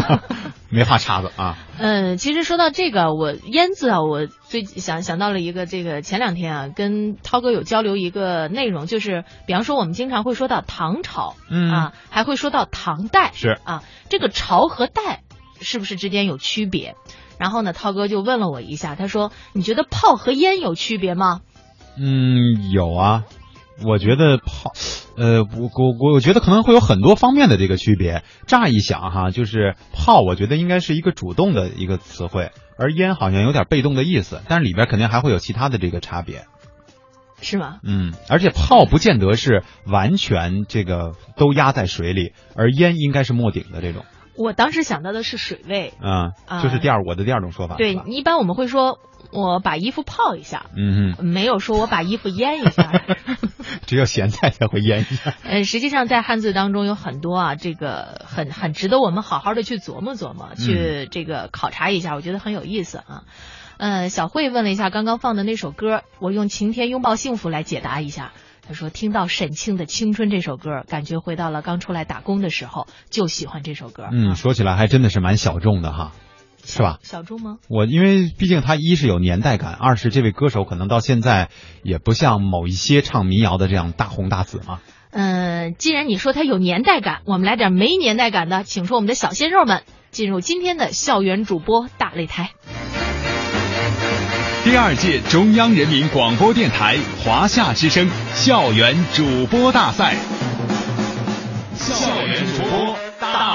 [0.70, 1.56] 没画叉子啊。
[1.78, 15.22] 嗯，其实说到这个，我淹字啊，我最想想到了一个这个前两天啊，跟涛哥有交流一个内容，就是比方说我们经常会说到唐朝，嗯啊，还会说到唐代，是啊，这个朝和代
[15.60, 16.96] 是不是之间有区别？
[17.38, 21.40] 然后呢，涛哥就问了我一下，他说：“你觉得炮和烟有区别吗？”
[21.98, 23.24] 嗯，有啊。
[23.84, 24.72] 我觉得泡，
[25.16, 28.22] 呃，我我我觉得可能会有很多方面的这个区别。
[28.46, 36.44] 乍一想哈，就是泡，我觉得应该是一个主动的一个词汇，而烟好像有点被动的意思，但是里边肯定还会有其他的这个差别。
[37.40, 37.78] 是吗？
[37.82, 44.04] 嗯，而且泡不见得是完全这个都压在水里，而烟应该是没顶的这种。
[44.36, 47.74] 我当时想到的是水位，啊、啊就是第二我的第二种说法。
[47.76, 48.98] 对一般我们会说
[49.32, 52.92] 我把衣服泡一下，嗯嗯，没有说我把衣服腌一下。
[53.86, 55.34] 只有咸菜才会腌一下。
[55.44, 63.24] 呃，实际上在汉字当中有很多啊，这个很很值得我们好好的去琢磨琢磨，去这个考察一下，我觉得很有意思啊。
[63.78, 68.32] 呃，小慧问了一下刚刚放的那首歌，我用《晴天拥抱幸福》来解答一下。
[68.64, 74.06] 她说听到沈庆的《青春》这首歌，感觉回到了刚出来打工的时候，就喜欢这首歌。
[74.12, 76.12] 嗯，啊说起来还真的是蛮小众的哈，
[76.64, 76.98] 是吧？
[77.02, 77.58] 小猪吗？
[77.68, 81.48] 我因为毕竟他一是有年代感，二是这位歌手可能到现在
[81.82, 84.78] 也不像某一些唱民谣的这样大红大紫嘛。
[85.10, 92.50] 嗯，既然你说他有年代感，我们来点没年代感的，请出我们的小鲜肉们进入今天的校园主播大擂台。
[94.64, 100.14] 第二届中央人民广播电台华夏之声校园主播大赛，
[101.74, 103.51] 校园主播大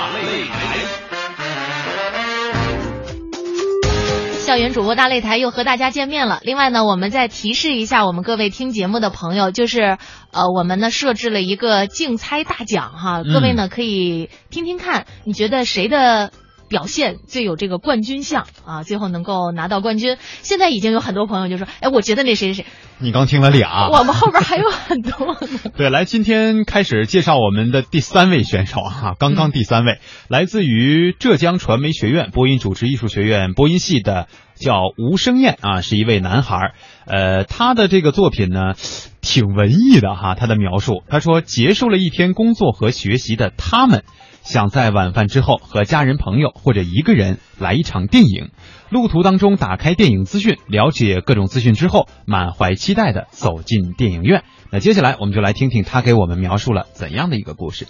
[4.48, 6.40] 校园主播大擂台又和大家见面了。
[6.42, 9.98] 另外呢，我们再提示一下我们各位听节目的朋友，就是
[10.32, 16.32] 呃，我们呢设置了一个竞猜大奖哈，嗯各位呢可以听听看，你觉得谁的？
[16.70, 20.18] 表现最有这个冠军相啊，最后能够拿到冠军。
[20.42, 22.66] 现在已经有很多朋友就说，哎，我觉得那谁谁谁，
[23.00, 25.38] 你刚听了俩，我们后边还有很多。
[25.78, 36.74] 对，来，今天开始介绍我们的第三位选手啊，刚刚第三位，来自于浙江传媒学院播音主持艺术学院播音系的，叫吴生燕啊，是一位男孩。
[37.06, 38.74] 呃，他的这个作品呢，
[39.22, 40.36] 挺文艺的哈。
[40.36, 44.04] 他的描述，他说，结束了一天工作和学习的他们，
[44.48, 48.52] 想在晚饭之后和家人朋友或者一个人来一场电影。
[48.90, 54.46] 路途当中打开电影资讯，了解各种资讯之后，满怀期待的走进电影院。
[54.72, 57.88] 那接下来我们就来听听他给我们描述了怎样的一个故事。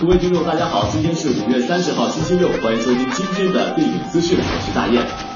[0.00, 5.31] 各位听众，大家好，今天是五月三十号，星期六，欢迎收听今天的电影资讯，我是大雁。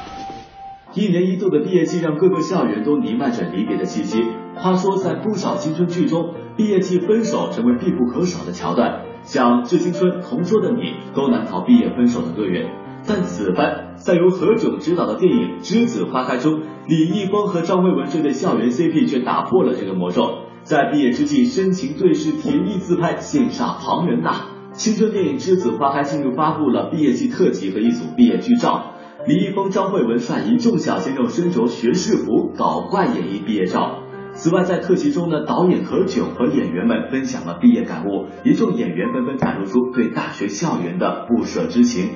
[0.96, 4.24] 一年一度的毕业季让各个校园都弥漫着离别的气息。
[4.54, 10.80] 话说，在不少青春剧中，毕业季分手成为必不可少的桥段，像《致青春》《同桌的你》
[11.14, 12.66] 都难逃毕业分手的厄运。
[13.06, 24.46] 但此番在由何炅执导的电影《栀子花开》中，李易峰和张慧雯这对校园 CP 却打破了这个魔咒，在毕业之际深情对视，甜蜜自拍，羡煞旁人呐。
[24.72, 28.92] 青春电影《栀子花开》近日发布了毕业季特辑和一组毕业剧照。
[29.26, 34.04] 李易峰、张慧雯率一众小鲜肉身着学士服，搞怪演绎毕业照。
[34.34, 42.10] 此外，在特辑中呢，导演何炅和演员们分享了毕业感悟，一众演员纷纷袒露出对大学校园的不舍之情。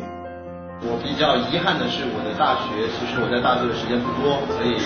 [0.83, 4.79] 我比较遗憾的是，我的大学其实我在大学的时间不多，所以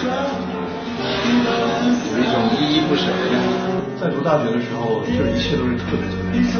[2.08, 3.52] 有一种依依不舍的感觉。
[4.00, 6.56] 在读大学的时候，这一切都是特别特别长，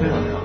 [0.00, 0.40] 非常非常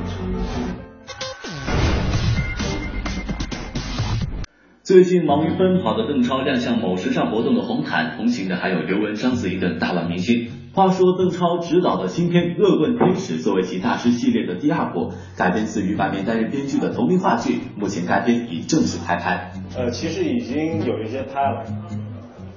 [4.84, 10.50] 最近忙于奔跑的邓超亮相某时尚活动的红毯，同行的还有刘雯、章子怡等大腕明星。
[10.74, 19.54] 话说邓超执导的新片《恶棍天使》作为其大师系列的第二部，改编自于百年担任编剧的同名话剧，目前该片已正式开拍。
[19.78, 21.64] 呃，其实已经有一些拍了。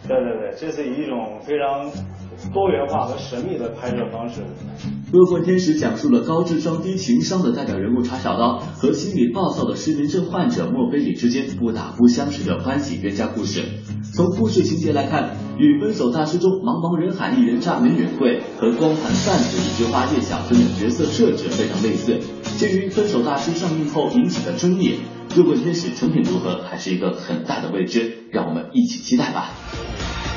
[0.08, 1.88] 对对对，这是以一种非常
[2.52, 4.40] 多元化和神秘的拍摄方式。
[5.12, 13.62] 《恶棍天使》讲述了高智商低情商的代表人物查小刀和心理暴躁的失眠症患者莫非里之间不打不相识的欢喜冤家故事。
[14.12, 22.18] 从故事情节来看，与《分手大师》中茫茫人海一人渣没人会和光盘贩子一枝花叶小春的角色设置非常类似。
[22.56, 24.94] 鉴于《分手大师》上映后引起的争议，
[25.38, 29.50] 《恶棍天使》成品如何还是一个很大的未知，让我们一起期待吧。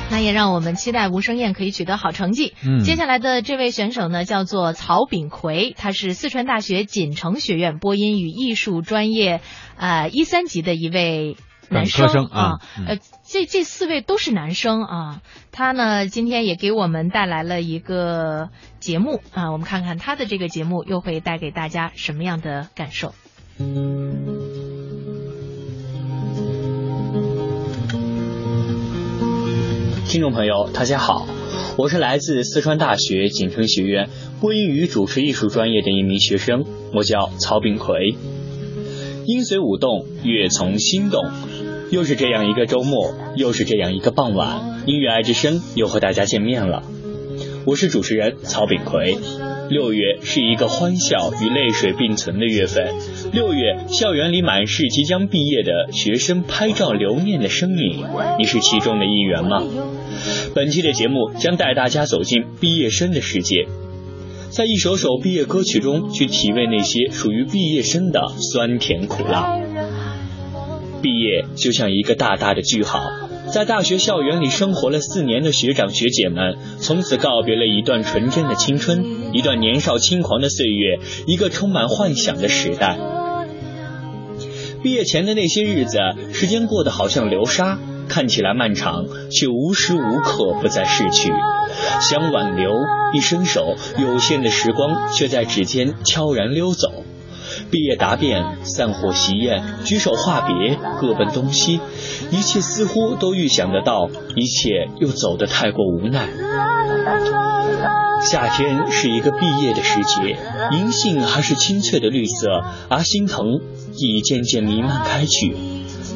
[0.09, 2.53] 那也让我们期待吴生燕可以取得好成绩。
[2.63, 9.41] 嗯接下来的这位选手呢，叫做曹炳奎，他是四川大学锦城学院播音与艺术专业，
[9.77, 11.37] 呃一三级的一位
[11.69, 15.21] 男生生啊呃，这这四位都是男生啊。
[15.51, 23.13] 他呢，今天也给我们带来了一个节目啊，我们看看他的这个节目又会带给大家什么样的感受。
[30.09, 31.27] 听众朋友，大家好，
[31.77, 34.09] 我是来自四川大学锦城学院
[34.41, 36.65] 播音与主持艺术专业的一名学生，
[36.95, 38.15] 我叫曹炳奎。
[39.27, 41.23] 音随舞动，乐从心动，
[41.91, 46.81] 又是这样一个周末，又是这样一个傍晚，音乐爱之声又和大家见面了。
[47.65, 49.15] 我是主持人曹炳奎。
[49.69, 52.95] 六月是一个欢笑与泪水并存的月份。
[53.31, 58.05] 六月，校园里满是即将毕业的学生拍照留念的身影，
[58.37, 59.63] 你是其中的一员吗？
[60.55, 63.67] 本期的节目将带大家走进毕业生的世界，
[64.49, 69.59] 在一首首毕业歌曲中去体味那些属于毕业生的酸甜苦辣。
[71.01, 72.99] 毕业就像一个大大的句号，
[73.53, 82.97] 在大学校园里生活了四年的学长学姐们，从此告别了一段纯真的青春，一段年少轻狂的岁月，一个充满幻想的时代。
[84.81, 85.97] 毕业前的那些日子，
[86.33, 87.77] 时间过得好像流沙，
[88.07, 91.33] 看起来漫长，却无时无刻不在逝去。
[91.99, 92.71] 想挽留，
[93.13, 97.03] 一伸手，有限的时光却在指尖悄然溜走。
[97.71, 101.81] 毕业答辩，散伙席宴，举手话别，各奔东西，
[102.31, 106.29] 一切似乎都预想得到，一切又走得太过无奈。
[108.21, 110.37] 夏天是一个毕业的时节，
[110.71, 113.61] 银杏还是清脆的绿色，而心疼
[114.07, 115.55] 已渐渐弥漫开去。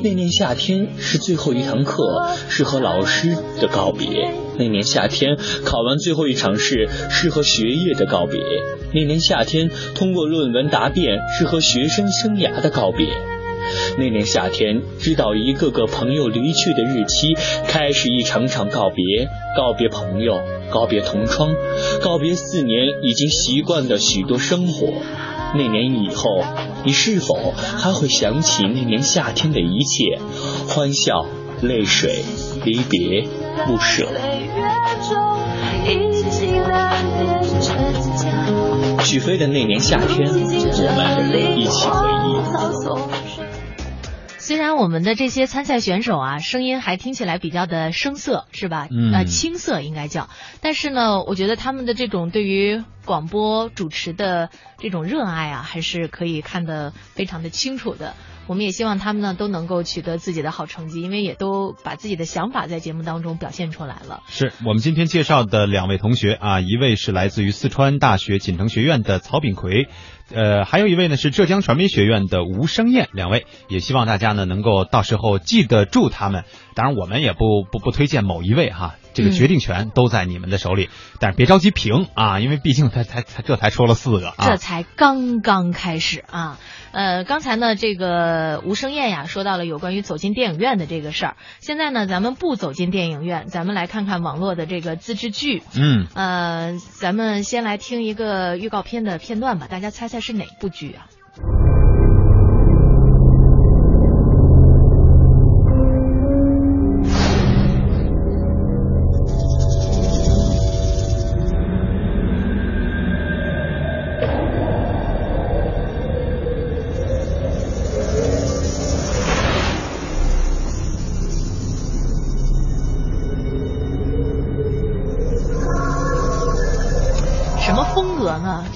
[0.02, 4.34] 那年夏天是最后一堂课，是和老师的告别。
[4.58, 8.42] 那年夏天考完最后一场试，是和学业的告别。
[8.94, 13.08] 那年夏天通过论文答辩，是和学生生涯的告别。
[13.98, 17.34] 那年夏天知道一个个朋友离去的日期，
[17.68, 21.56] 开始一场场告别，告别朋友，告别同窗，
[22.02, 25.02] 告别四年已经习惯的许多生活。
[25.56, 26.44] 那年以后，
[26.84, 30.20] 你是否还会想起那年夏天的一切？
[30.68, 31.26] 欢笑、
[31.62, 32.24] 泪水、
[32.66, 33.28] 离别、
[33.66, 34.08] 不舍。
[39.04, 40.34] 许飞的那年夏天，我
[40.98, 43.33] 们一起回忆。
[44.44, 48.90] 虽然我们的这些参赛选手啊，声音还听起来比较的生涩，是吧？
[48.92, 50.28] 嗯，呃，青涩应该叫。
[50.60, 58.16] 但是呢，我觉得他们的这种对于广播主持的这种热爱啊，还是可以看得非常的清楚的。
[58.48, 64.22] 我们也希望他们呢都能够取得自己的好成绩，因为也都把自己的想法在节目当中表现出来了。
[64.28, 69.88] 是我们今天介绍的两位同学啊，一位是来自于四川大学锦城学院的曹炳奎，
[70.34, 76.44] 呃，还有一位呢是浙江传媒学院的吴生燕，两位也希望大家呢能够到时候记得住他们。
[76.76, 80.90] 当然，我们也不不不推荐某一位哈，这个决定权都在你们的手里。
[81.20, 86.58] 但是别着急评啊，因为毕竟他才才这才说了四个啊，这才刚刚开始啊。
[86.92, 91.38] 呃，刚才呢，这个吴生燕呀说到了有关于走进电影院的这个事儿。
[91.60, 95.64] 现在呢，咱们不走进电影院，咱们来看看网络的这个自制剧。
[95.76, 101.08] 嗯，呃，咱们先来听一个预告片的片段吧，大家猜猜是哪部剧啊？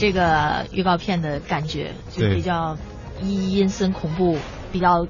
[0.07, 2.77] 这个预告片的感觉就比较
[3.21, 4.37] 阴森恐怖，
[4.71, 5.05] 比较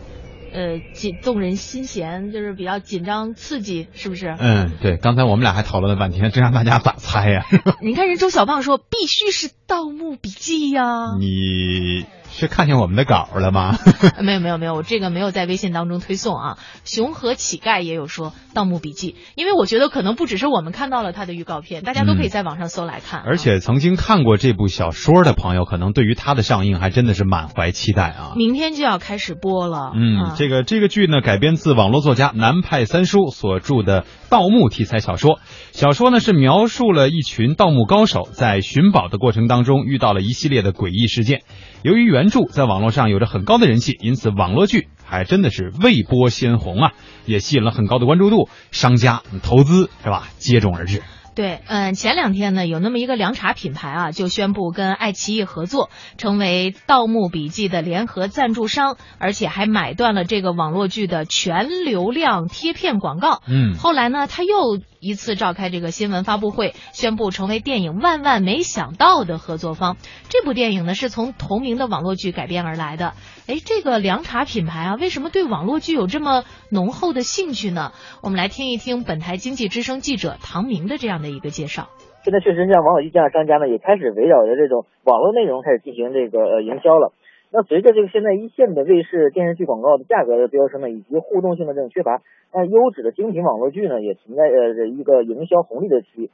[0.52, 4.36] 呃紧动人心弦，就是比较紧张刺激，是不是？
[4.40, 4.98] 嗯，对。
[4.98, 7.46] 刚才我们俩还讨论了半天，这让大家咋猜呀？
[7.84, 11.16] 你看人周小胖说必须是《盗墓笔记》呀。
[11.20, 12.08] 你。
[12.38, 13.78] 是看见我们的稿了吗？
[14.22, 16.58] 没有没有没有，我这个没有在微信当中推送啊。
[16.86, 23.22] 熊和乞丐也有说《盗墓笔记》，因为我觉得可能不只是我们看到了他的预告片，大家都可以在网上搜来看。
[23.26, 28.34] 而且曾经看过这部小说的朋友，可能对于他的上映还真的是满怀期待啊。
[28.36, 29.92] 明天就要开始播了。
[29.96, 35.40] 嗯，这个这个剧呢，改编自网络作家南派三叔所著的盗墓题材小说。
[35.72, 41.42] 小说呢是描述了一群盗墓高手在寻宝的过程当中遇到了一系列的诡异事件。
[41.84, 46.92] 由于原著在网络上有着很高的人气，因此网络剧还真的是未播先红啊，
[47.26, 51.04] 也吸引了很高的关注度，商家投资是吧接踵而至。
[51.38, 63.44] 对，嗯，前两天呢，有那么一个凉茶品牌啊，就宣布跟爱奇艺合作，成为《盗墓笔记》的联合赞助商，而且还买断了这个网络剧的全流量贴片广告。
[63.48, 69.98] 嗯，后来呢，他又一次召开这个新闻发布会，宣布成为电影《万万没想到》的合作方。
[70.30, 73.14] 这部电影呢，是从同名的网络剧改编而来的。
[73.48, 77.96] 哎，这个凉茶品牌啊，为什么对网络剧有这么浓厚的兴趣呢？
[78.22, 81.30] 我们来听一听本台经济之声记者唐明的这样的。
[81.32, 81.88] 一个介绍，
[82.26, 87.14] 现在确实像网友剧这样商家呢，也开始围绕着这种网络内容开始进行这个营销了。
[87.52, 92.20] 那随着这个现在一线的卫视电视剧广告的价格的飙升呢，以及互动性的这种缺乏，
[92.52, 96.32] 那优质的精品网络剧呢，也存在呃一个营销红利的期。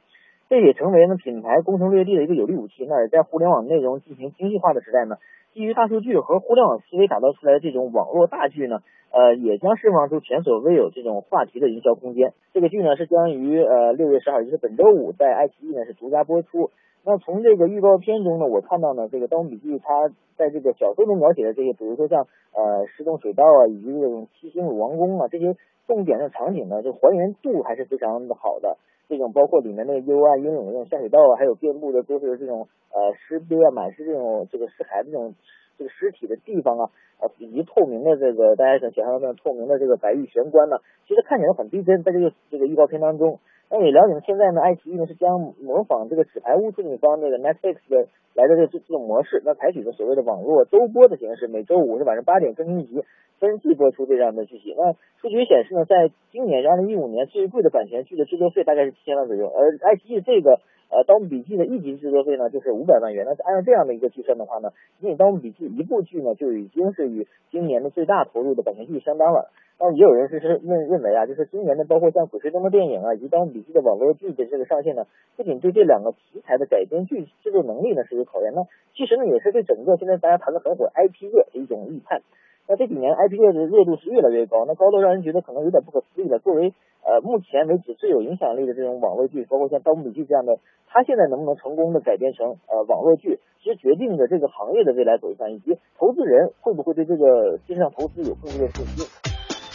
[0.54, 2.86] 这也成为呢品牌攻城略地的一个有力武器。
[2.88, 5.16] 那也在互联网内容进行精细化的时代呢，
[5.52, 8.78] 基于大数据和互联网思维打造出来的这种网络大剧呢，
[9.10, 12.34] 呃，也将释放出前所未有这种话题的营销空间。
[12.52, 16.70] 这个剧呢是将于呃六月十号，也就是本周五在爱奇艺呢是独家播出。
[17.04, 25.56] 那从这个预告片中呢，我看到呢，这个《盗墓笔记》它在这个小说中描写的这些，比如说像呃失踪水道啊，以及这种七星鲁王宫啊这些
[25.88, 28.78] 重点的场景呢，就还原度还是非常的好的。
[29.08, 35.34] 这种包括里面那个幽暗阴冷的这种下水道啊，还有遍布的都是这种呃尸堆啊，满是这种这个尸骸的这种
[35.76, 36.90] 这个尸体的地方啊，
[37.20, 43.40] 啊以及透明的这个大家想想象那种透明的这个白玉玄关呢，其实看起来很逼真，在这个这个预告片当中。
[43.74, 53.02] 那你了解现在呢，爱奇艺呢是将模仿这个纸牌屋出品方这个 Netflix 的来的这这种模式，那采取的所谓的网络周播的形式，每周五是晚上八点更新一集，
[53.40, 54.76] 分季播出这样的剧集。
[54.78, 60.60] 那数据显示呢，在今年二零一五年最贵的版权剧的制作费大概是七千万左右，而爱奇艺这个
[60.90, 63.26] 呃《盗墓笔记》的一集制作费呢就是五百万元。
[63.26, 64.70] 那按照这样的一个计算的话呢，
[65.00, 69.50] 仅仅《盗墓笔记》一部剧呢就已经是与今年的最大投入的版权剧相当了。
[69.78, 75.04] 那也有人是是认认为啊，就是今年的包括像《鬼吹灯》的电影啊，以及《盗墓笔记》的网络剧的这个上线呢，
[75.36, 78.62] 不仅对这两个题材的改编剧制作能力呢是有考验，那
[78.94, 82.22] 其实呢也是对整个现在大家谈的很火 IP 热的一种预判。
[82.66, 86.38] 那这几年 IP 热的热度是越来越高，那高到让人觉得可能有点不可思议了。
[86.38, 86.72] 作为
[87.04, 99.33] 呃目前为止最有影响力的这种网络剧，包括像《盗墓笔记》这样的，它现在能不能成功的改编成呃网络剧，其实决定着这个行业的未来走向，以及投资人会不会对这个线上投资有更多的信心。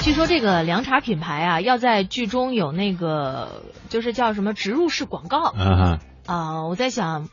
[0.09, 5.53] 据说这个凉茶品牌啊，要在剧中有那个就是叫什么植入式广告。
[5.55, 7.29] 嗯啊，我在想，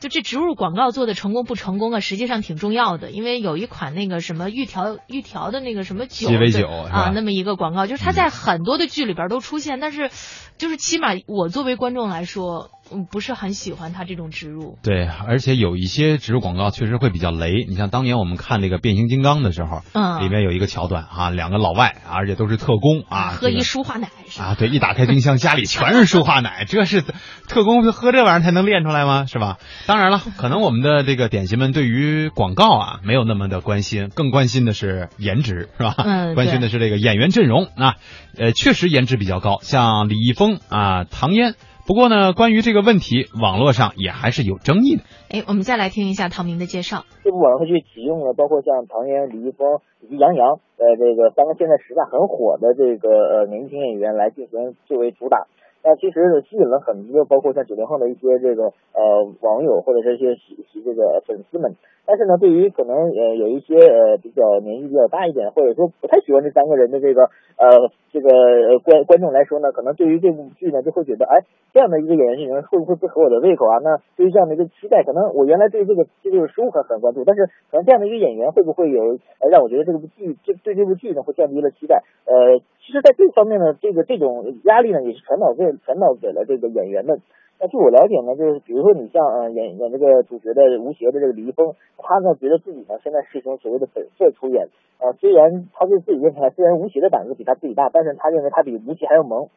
[0.00, 3.10] 就这植入广告做的成功不成功啊，实际上挺重要的。
[3.10, 10.10] 因为有一款那个什么玉条玉条的那个什么酒，鸡尾酒啊，那么一个广告，就是它在很多的剧里边都出现，但是
[10.58, 12.70] 就是起码我作为观众来说。
[12.92, 14.78] 嗯，不是很喜欢他这种植入。
[14.82, 17.64] 对，而且有一些植入广告确实会比较雷。
[17.68, 27.02] 你像当年我们看那个变形金刚的时候，嗯，里面有一个桥段啊，两个老外，而且都是特工啊，喝一舒化奶啊，对，一打开冰箱，家里全是舒化奶，这是
[27.48, 29.26] 特工喝这玩意儿才能练出来吗？
[29.26, 29.58] 是吧？
[29.86, 35.94] 当然了，可能我们的这个点心们对于广告啊没有那么的关心，更关心的是颜值，是吧？
[35.98, 37.94] 嗯，关心的是这个演员阵容啊，
[38.36, 41.54] 呃，确实颜值比较高，像李易峰啊，唐嫣。
[41.86, 45.02] 不过呢，关于这个问题，网络上也还是有争议的。
[45.30, 47.04] 哎，我们再来听一下唐明的介绍。
[47.24, 55.46] 这部网络剧启用了包括像唐嫣、李易峰以及杨洋，呃，这个三个现在时代很火的这个呃年轻演员来进行作为主打。
[55.82, 61.74] 那其实吸引了很多，包括像九零后的一些这个呃网友或者是一些喜喜这个粉丝们。
[62.06, 73.78] 但是呢，对于可能呃有一些呃比较年纪比较大一点，或者说不太喜欢这三个人的这个呃这个观观众来说呢，可能对于这部剧呢就会觉得，哎，这样的一个演员阵容会不会不合我的胃口啊？
[73.78, 79.18] 那对于这样的一个期待，可能我原来对这个这个书很很关注，但是可能这样的一个演员会不会有
[79.48, 82.02] 让我觉得这部剧这对这部剧呢会降低了期待？
[82.26, 87.20] 呃，其实在这方面呢，这个这种压力呢也是传导给传导给了这个演员们。
[87.60, 94.68] 那据我了解呢，就是比如说你像呃演演这个主角的吴邪的这个李易峰，他呢觉得自己呢现在是一种所谓的本色出演，
[94.98, 99.48] 呃虽然他对自己认为虽然吴邪的胆子比他自己大，但是他认为他比吴邪还要萌。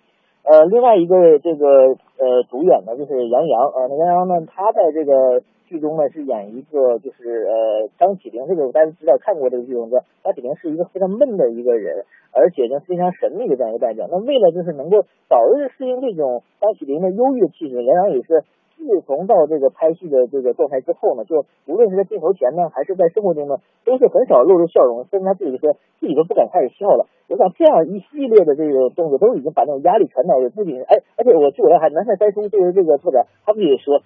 [0.43, 12.05] 呃，另外一个这个呃主演呢就是杨洋，呃那杨洋呢他在这个剧中呢是演一个就是呃张起灵，这个大家知道看过这个剧中的张起灵是一个非常闷的一个人。
[12.35, 14.07] 而且呢，非常神秘的这样一个代表。
[14.09, 18.41] 那为了就是能够早日适应这种张起灵的优越气质，杨洋也是
[18.83, 27.07] 自从到这个拍戏的这个状态之后呢，就无论是在镜头前呢，还是在生活中呢，都是很少露出笑容，甚至他自己说自己都不敢开始笑了。
[27.29, 34.01] 我想这样一系列的这个动作，都已经把那种压力传导给不仅哎，而且我据我了解，南派三叔对于这个作者，他自己说，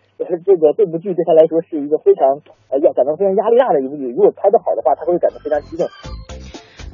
[0.46, 4.10] 这个这部剧对他来说是一个非常呃要感到非常压力大的一部剧。
[4.10, 5.88] 如果拍得好的话，他会感到非常激动。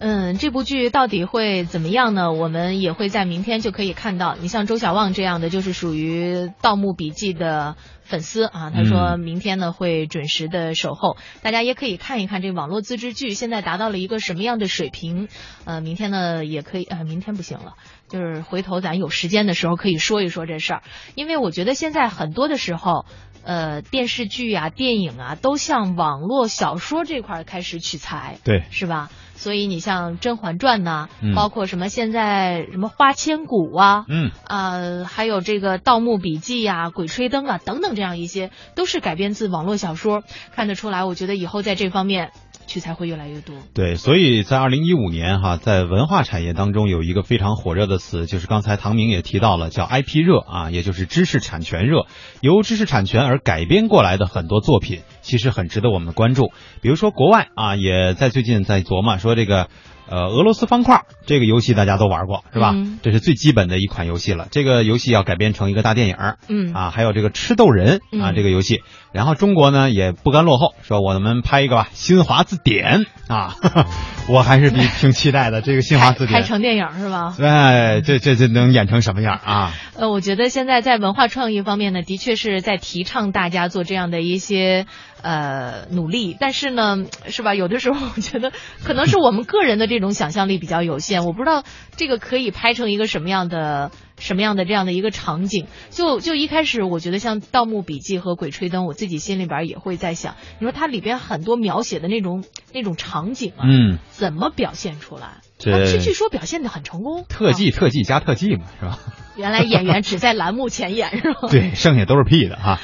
[0.05, 2.33] 嗯，这部剧到底会怎么样呢？
[2.33, 4.35] 我们也会在明天就可以看到。
[4.35, 11.15] 你像周小旺这样的，就是属于《盗墓笔记》的粉丝啊，他说明天呢会准时的守候。
[11.41, 15.29] 大家也可以看一看这网络自制剧现在达到了一个什么样的水平。
[15.63, 17.75] 呃，明天呢也可以，呃，明天不行了，
[18.09, 20.83] 就是回头咱有时间的时候可以说一说这事儿。
[21.15, 23.05] 因为我觉得现在很多的时候，
[23.45, 29.09] 呃，电视剧啊、电影啊，都向网络小说这块开始取材，对，是吧？
[29.35, 40.23] 所以你像《甄嬛传》呐，嗯包括什么现在什么《花千骨》啊，嗯呃，还有这个《盗墓笔记》呀、《鬼吹灯》啊等等这样一些，都是改编自网络小说。
[40.55, 42.31] 看得出来，我觉得以后在这方面
[42.67, 43.55] 去才会越来越多。
[43.73, 52.05] 对，所以在二零一五年哈，在文化产业当中有一个非常火热的词，就是刚才唐明也提到了，叫 IP 热啊，也就是知识产权热。
[52.41, 56.51] 由知识产权而改编过来的很多作品，其实很值得我们关注。
[56.81, 59.67] 比如说国外啊，也在最近在琢磨说这个。
[60.09, 62.71] 呃，俄罗斯方块这个游戏大家都玩过是吧？
[62.75, 64.47] 嗯这是最基本的一款游戏了。
[64.51, 66.15] 这个游戏要改编成一个大电影
[66.47, 68.81] 嗯啊，还有这个吃豆人啊嗯这个游戏。
[69.11, 73.55] 然后中国呢也不甘落后，说我们拍一个吧，新华字典啊，
[74.27, 76.41] 我还是比挺期待的 这个新华字典。
[76.41, 77.35] 拍成电影是吧？
[77.39, 79.71] 哎，这这这能演成什么样啊？
[79.95, 84.85] 呃，我觉得现在在文化创意方面呢，的确是在提倡大家做这样的一些
[85.23, 86.97] 呃努力，但是呢，
[87.29, 87.55] 是吧？
[87.55, 88.51] 有的时候我觉得
[88.85, 91.63] 可能是我们个人的这种想象力比较有限，我不知道
[91.95, 93.89] 这个可以拍成一个什么样的。
[94.19, 95.65] 什么样的这样的一个场景？
[95.89, 105.41] 就就一开始，我觉得像《盗墓笔记》和《鬼吹灯》，我自己心里边也会在想，你说它里边很多描写的那种那种场景啊，嗯，怎么表现出来？
[105.57, 108.99] 这但是据说表现的很成功，特技、特技加特技嘛，是吧？
[109.35, 111.49] 原来演员只在栏目前演是吧？
[111.51, 112.79] 对，剩下都是屁的哈。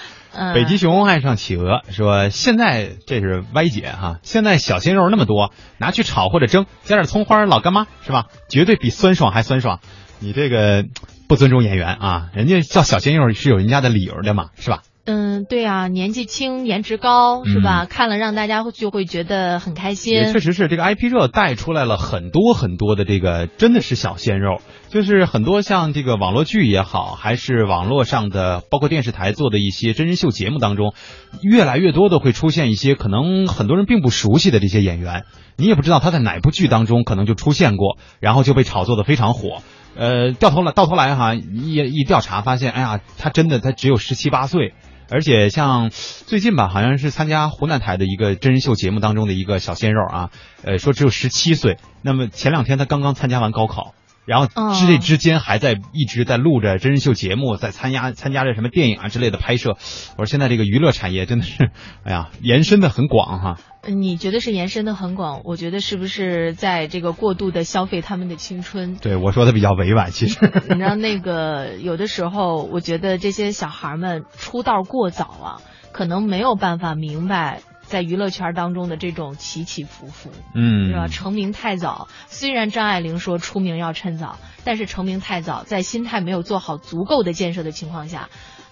[0.53, 8.27] 北极熊爱上企鹅，说现在这是歪解哈，现在小鲜肉那么多，拿去炒或者蒸，加点葱花老干妈是吧？
[8.47, 9.79] 绝对比酸爽还酸爽。
[10.19, 10.85] 你这个
[11.27, 14.81] 不尊重演员啊，人家叫小鲜肉是有人家的理由的嘛，是吧？
[15.11, 17.85] 嗯，对啊，年纪轻，颜值高，是吧？
[17.85, 20.13] 嗯看了让大家就会觉得很开心。
[20.13, 30.93] 也确实是这个 IP 热带出来了很多很多的这个真的是小鲜肉，就是很多像这个网络剧也好，还是网络上的包括电视台做的一些真人秀节目当中，
[31.41, 35.23] 越来越多的会出现一些可能很多人并不熟悉的这些演员，
[35.57, 39.63] 你也不知道他在哪部剧当中可能就出现过，然后就被炒作的非常火。
[39.97, 44.75] 呃，掉头来到头来哈，一一调查发现，哎呀，他真的他只有十七八岁。
[45.09, 50.29] 而且像最近吧，好像是参加湖南台的一个真人秀节目当中的一个小鲜肉啊，
[50.63, 51.77] 呃，说只有十七岁。
[52.01, 53.93] 那么前两天他刚刚参加完高考，
[54.25, 59.77] 然后哦之这之间还在一直在录着真人秀节目，在参加参加着什么电影啊之类的拍摄。
[60.17, 61.71] 我说现在这个娱乐产业真的是，
[62.03, 63.57] 哎呀，延伸的很广哈。
[63.87, 65.41] 你觉得是延伸的很广？
[65.45, 68.95] 我觉得是不是在这个过度的消费他们的青春？
[68.95, 70.37] 对我说的比较委婉，其实。
[70.69, 75.61] 你知道那个有的时候，我觉得这些小孩们出道过早啊，
[75.91, 80.29] 可能没有办法明白在娱乐圈当中的这种起起伏伏。
[80.53, 81.07] 嗯是吧？
[81.07, 88.29] 成名太早，虽然张爱玲说出名要趁早，但是成名太早，在心态没有做好足够的建设的情况下，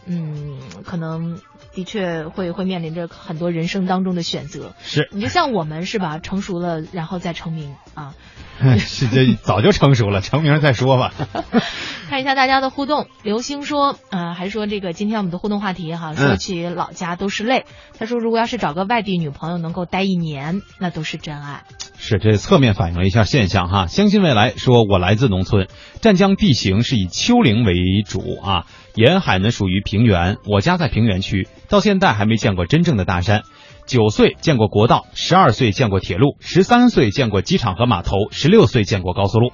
[0.08, 1.40] 嗯，可能
[1.74, 4.74] 的确会会面临着很多人生当中的选择。
[4.82, 6.20] 是你就像我们是吧？
[6.20, 8.16] 成熟了，然后再成名啊。
[8.80, 11.14] 是这早就成熟了，成名再说吧。
[12.10, 17.66] 看一下大家的互动，刘星说，呃，还说这个今天我们的互动话题哈，嗯说起老家都是泪。
[18.00, 21.66] 他说，如果要是找个外地女朋友能够待一年，那都是真爱。
[22.00, 23.88] 是，这侧面反映了一下现象哈。
[23.88, 25.68] 相信未来说，我来自农村，
[26.02, 27.76] 湛江地形是以丘陵为
[28.08, 28.66] 主啊，
[28.98, 30.38] 沿海呢属于平原。
[30.44, 33.44] 我家在平原区，到现在还没见过真正的大山。
[33.86, 39.52] 九岁见过国道，十二岁见过铁路，十三岁见过机场和码头，十六岁见过高速路。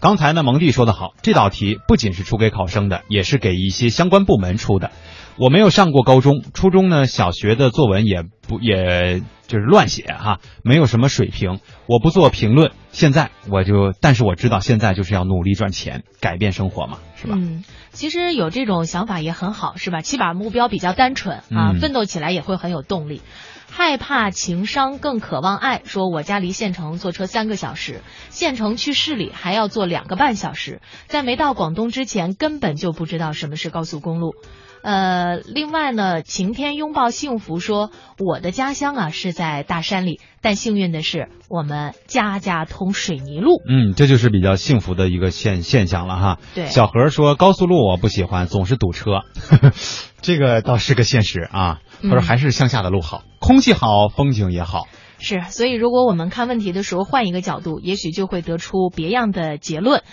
[0.00, 4.90] 刚才呢，蒙蒂说的好，这道题不仅是出给考生的，也是给一些相关部门出的。
[5.38, 11.60] 我没有上过高中，初中呢，小学的作文也不也就是乱写哈，没有什么水平。
[11.86, 17.34] 我不做评论，现在我就，但是我知道现在就是要努力赚钱，改变生活嘛，是吧？
[17.36, 20.00] 嗯，其实有这种想法也很好，是吧？
[20.00, 23.20] 起码目标比较单纯啊，嗯奋斗起来也会很有动力。
[23.68, 25.82] 害怕情商，更渴望爱。
[25.84, 34.34] 说我家离县城坐车三个小时，县城去市里还要坐两个半小时，在没到广东之前根本就不知道什么是高速公路。
[34.86, 37.90] 呃，另外呢，晴天拥抱幸福说，
[38.24, 43.60] 我的家乡啊是在大山里，但幸运的是，我们家家通水泥路。
[43.68, 46.38] 嗯，这就是比较幸福的一个现现象了哈。
[46.54, 49.22] 对小何说高速路我不喜欢，总是堵车，
[50.22, 51.80] 这个倒是个现实啊。
[52.02, 54.86] 他说嗯还是乡下的路好，空气好，风景也好。
[55.18, 60.04] 是，所以如果我们看问题的时候换一个角度，也许就会得出别样的结论。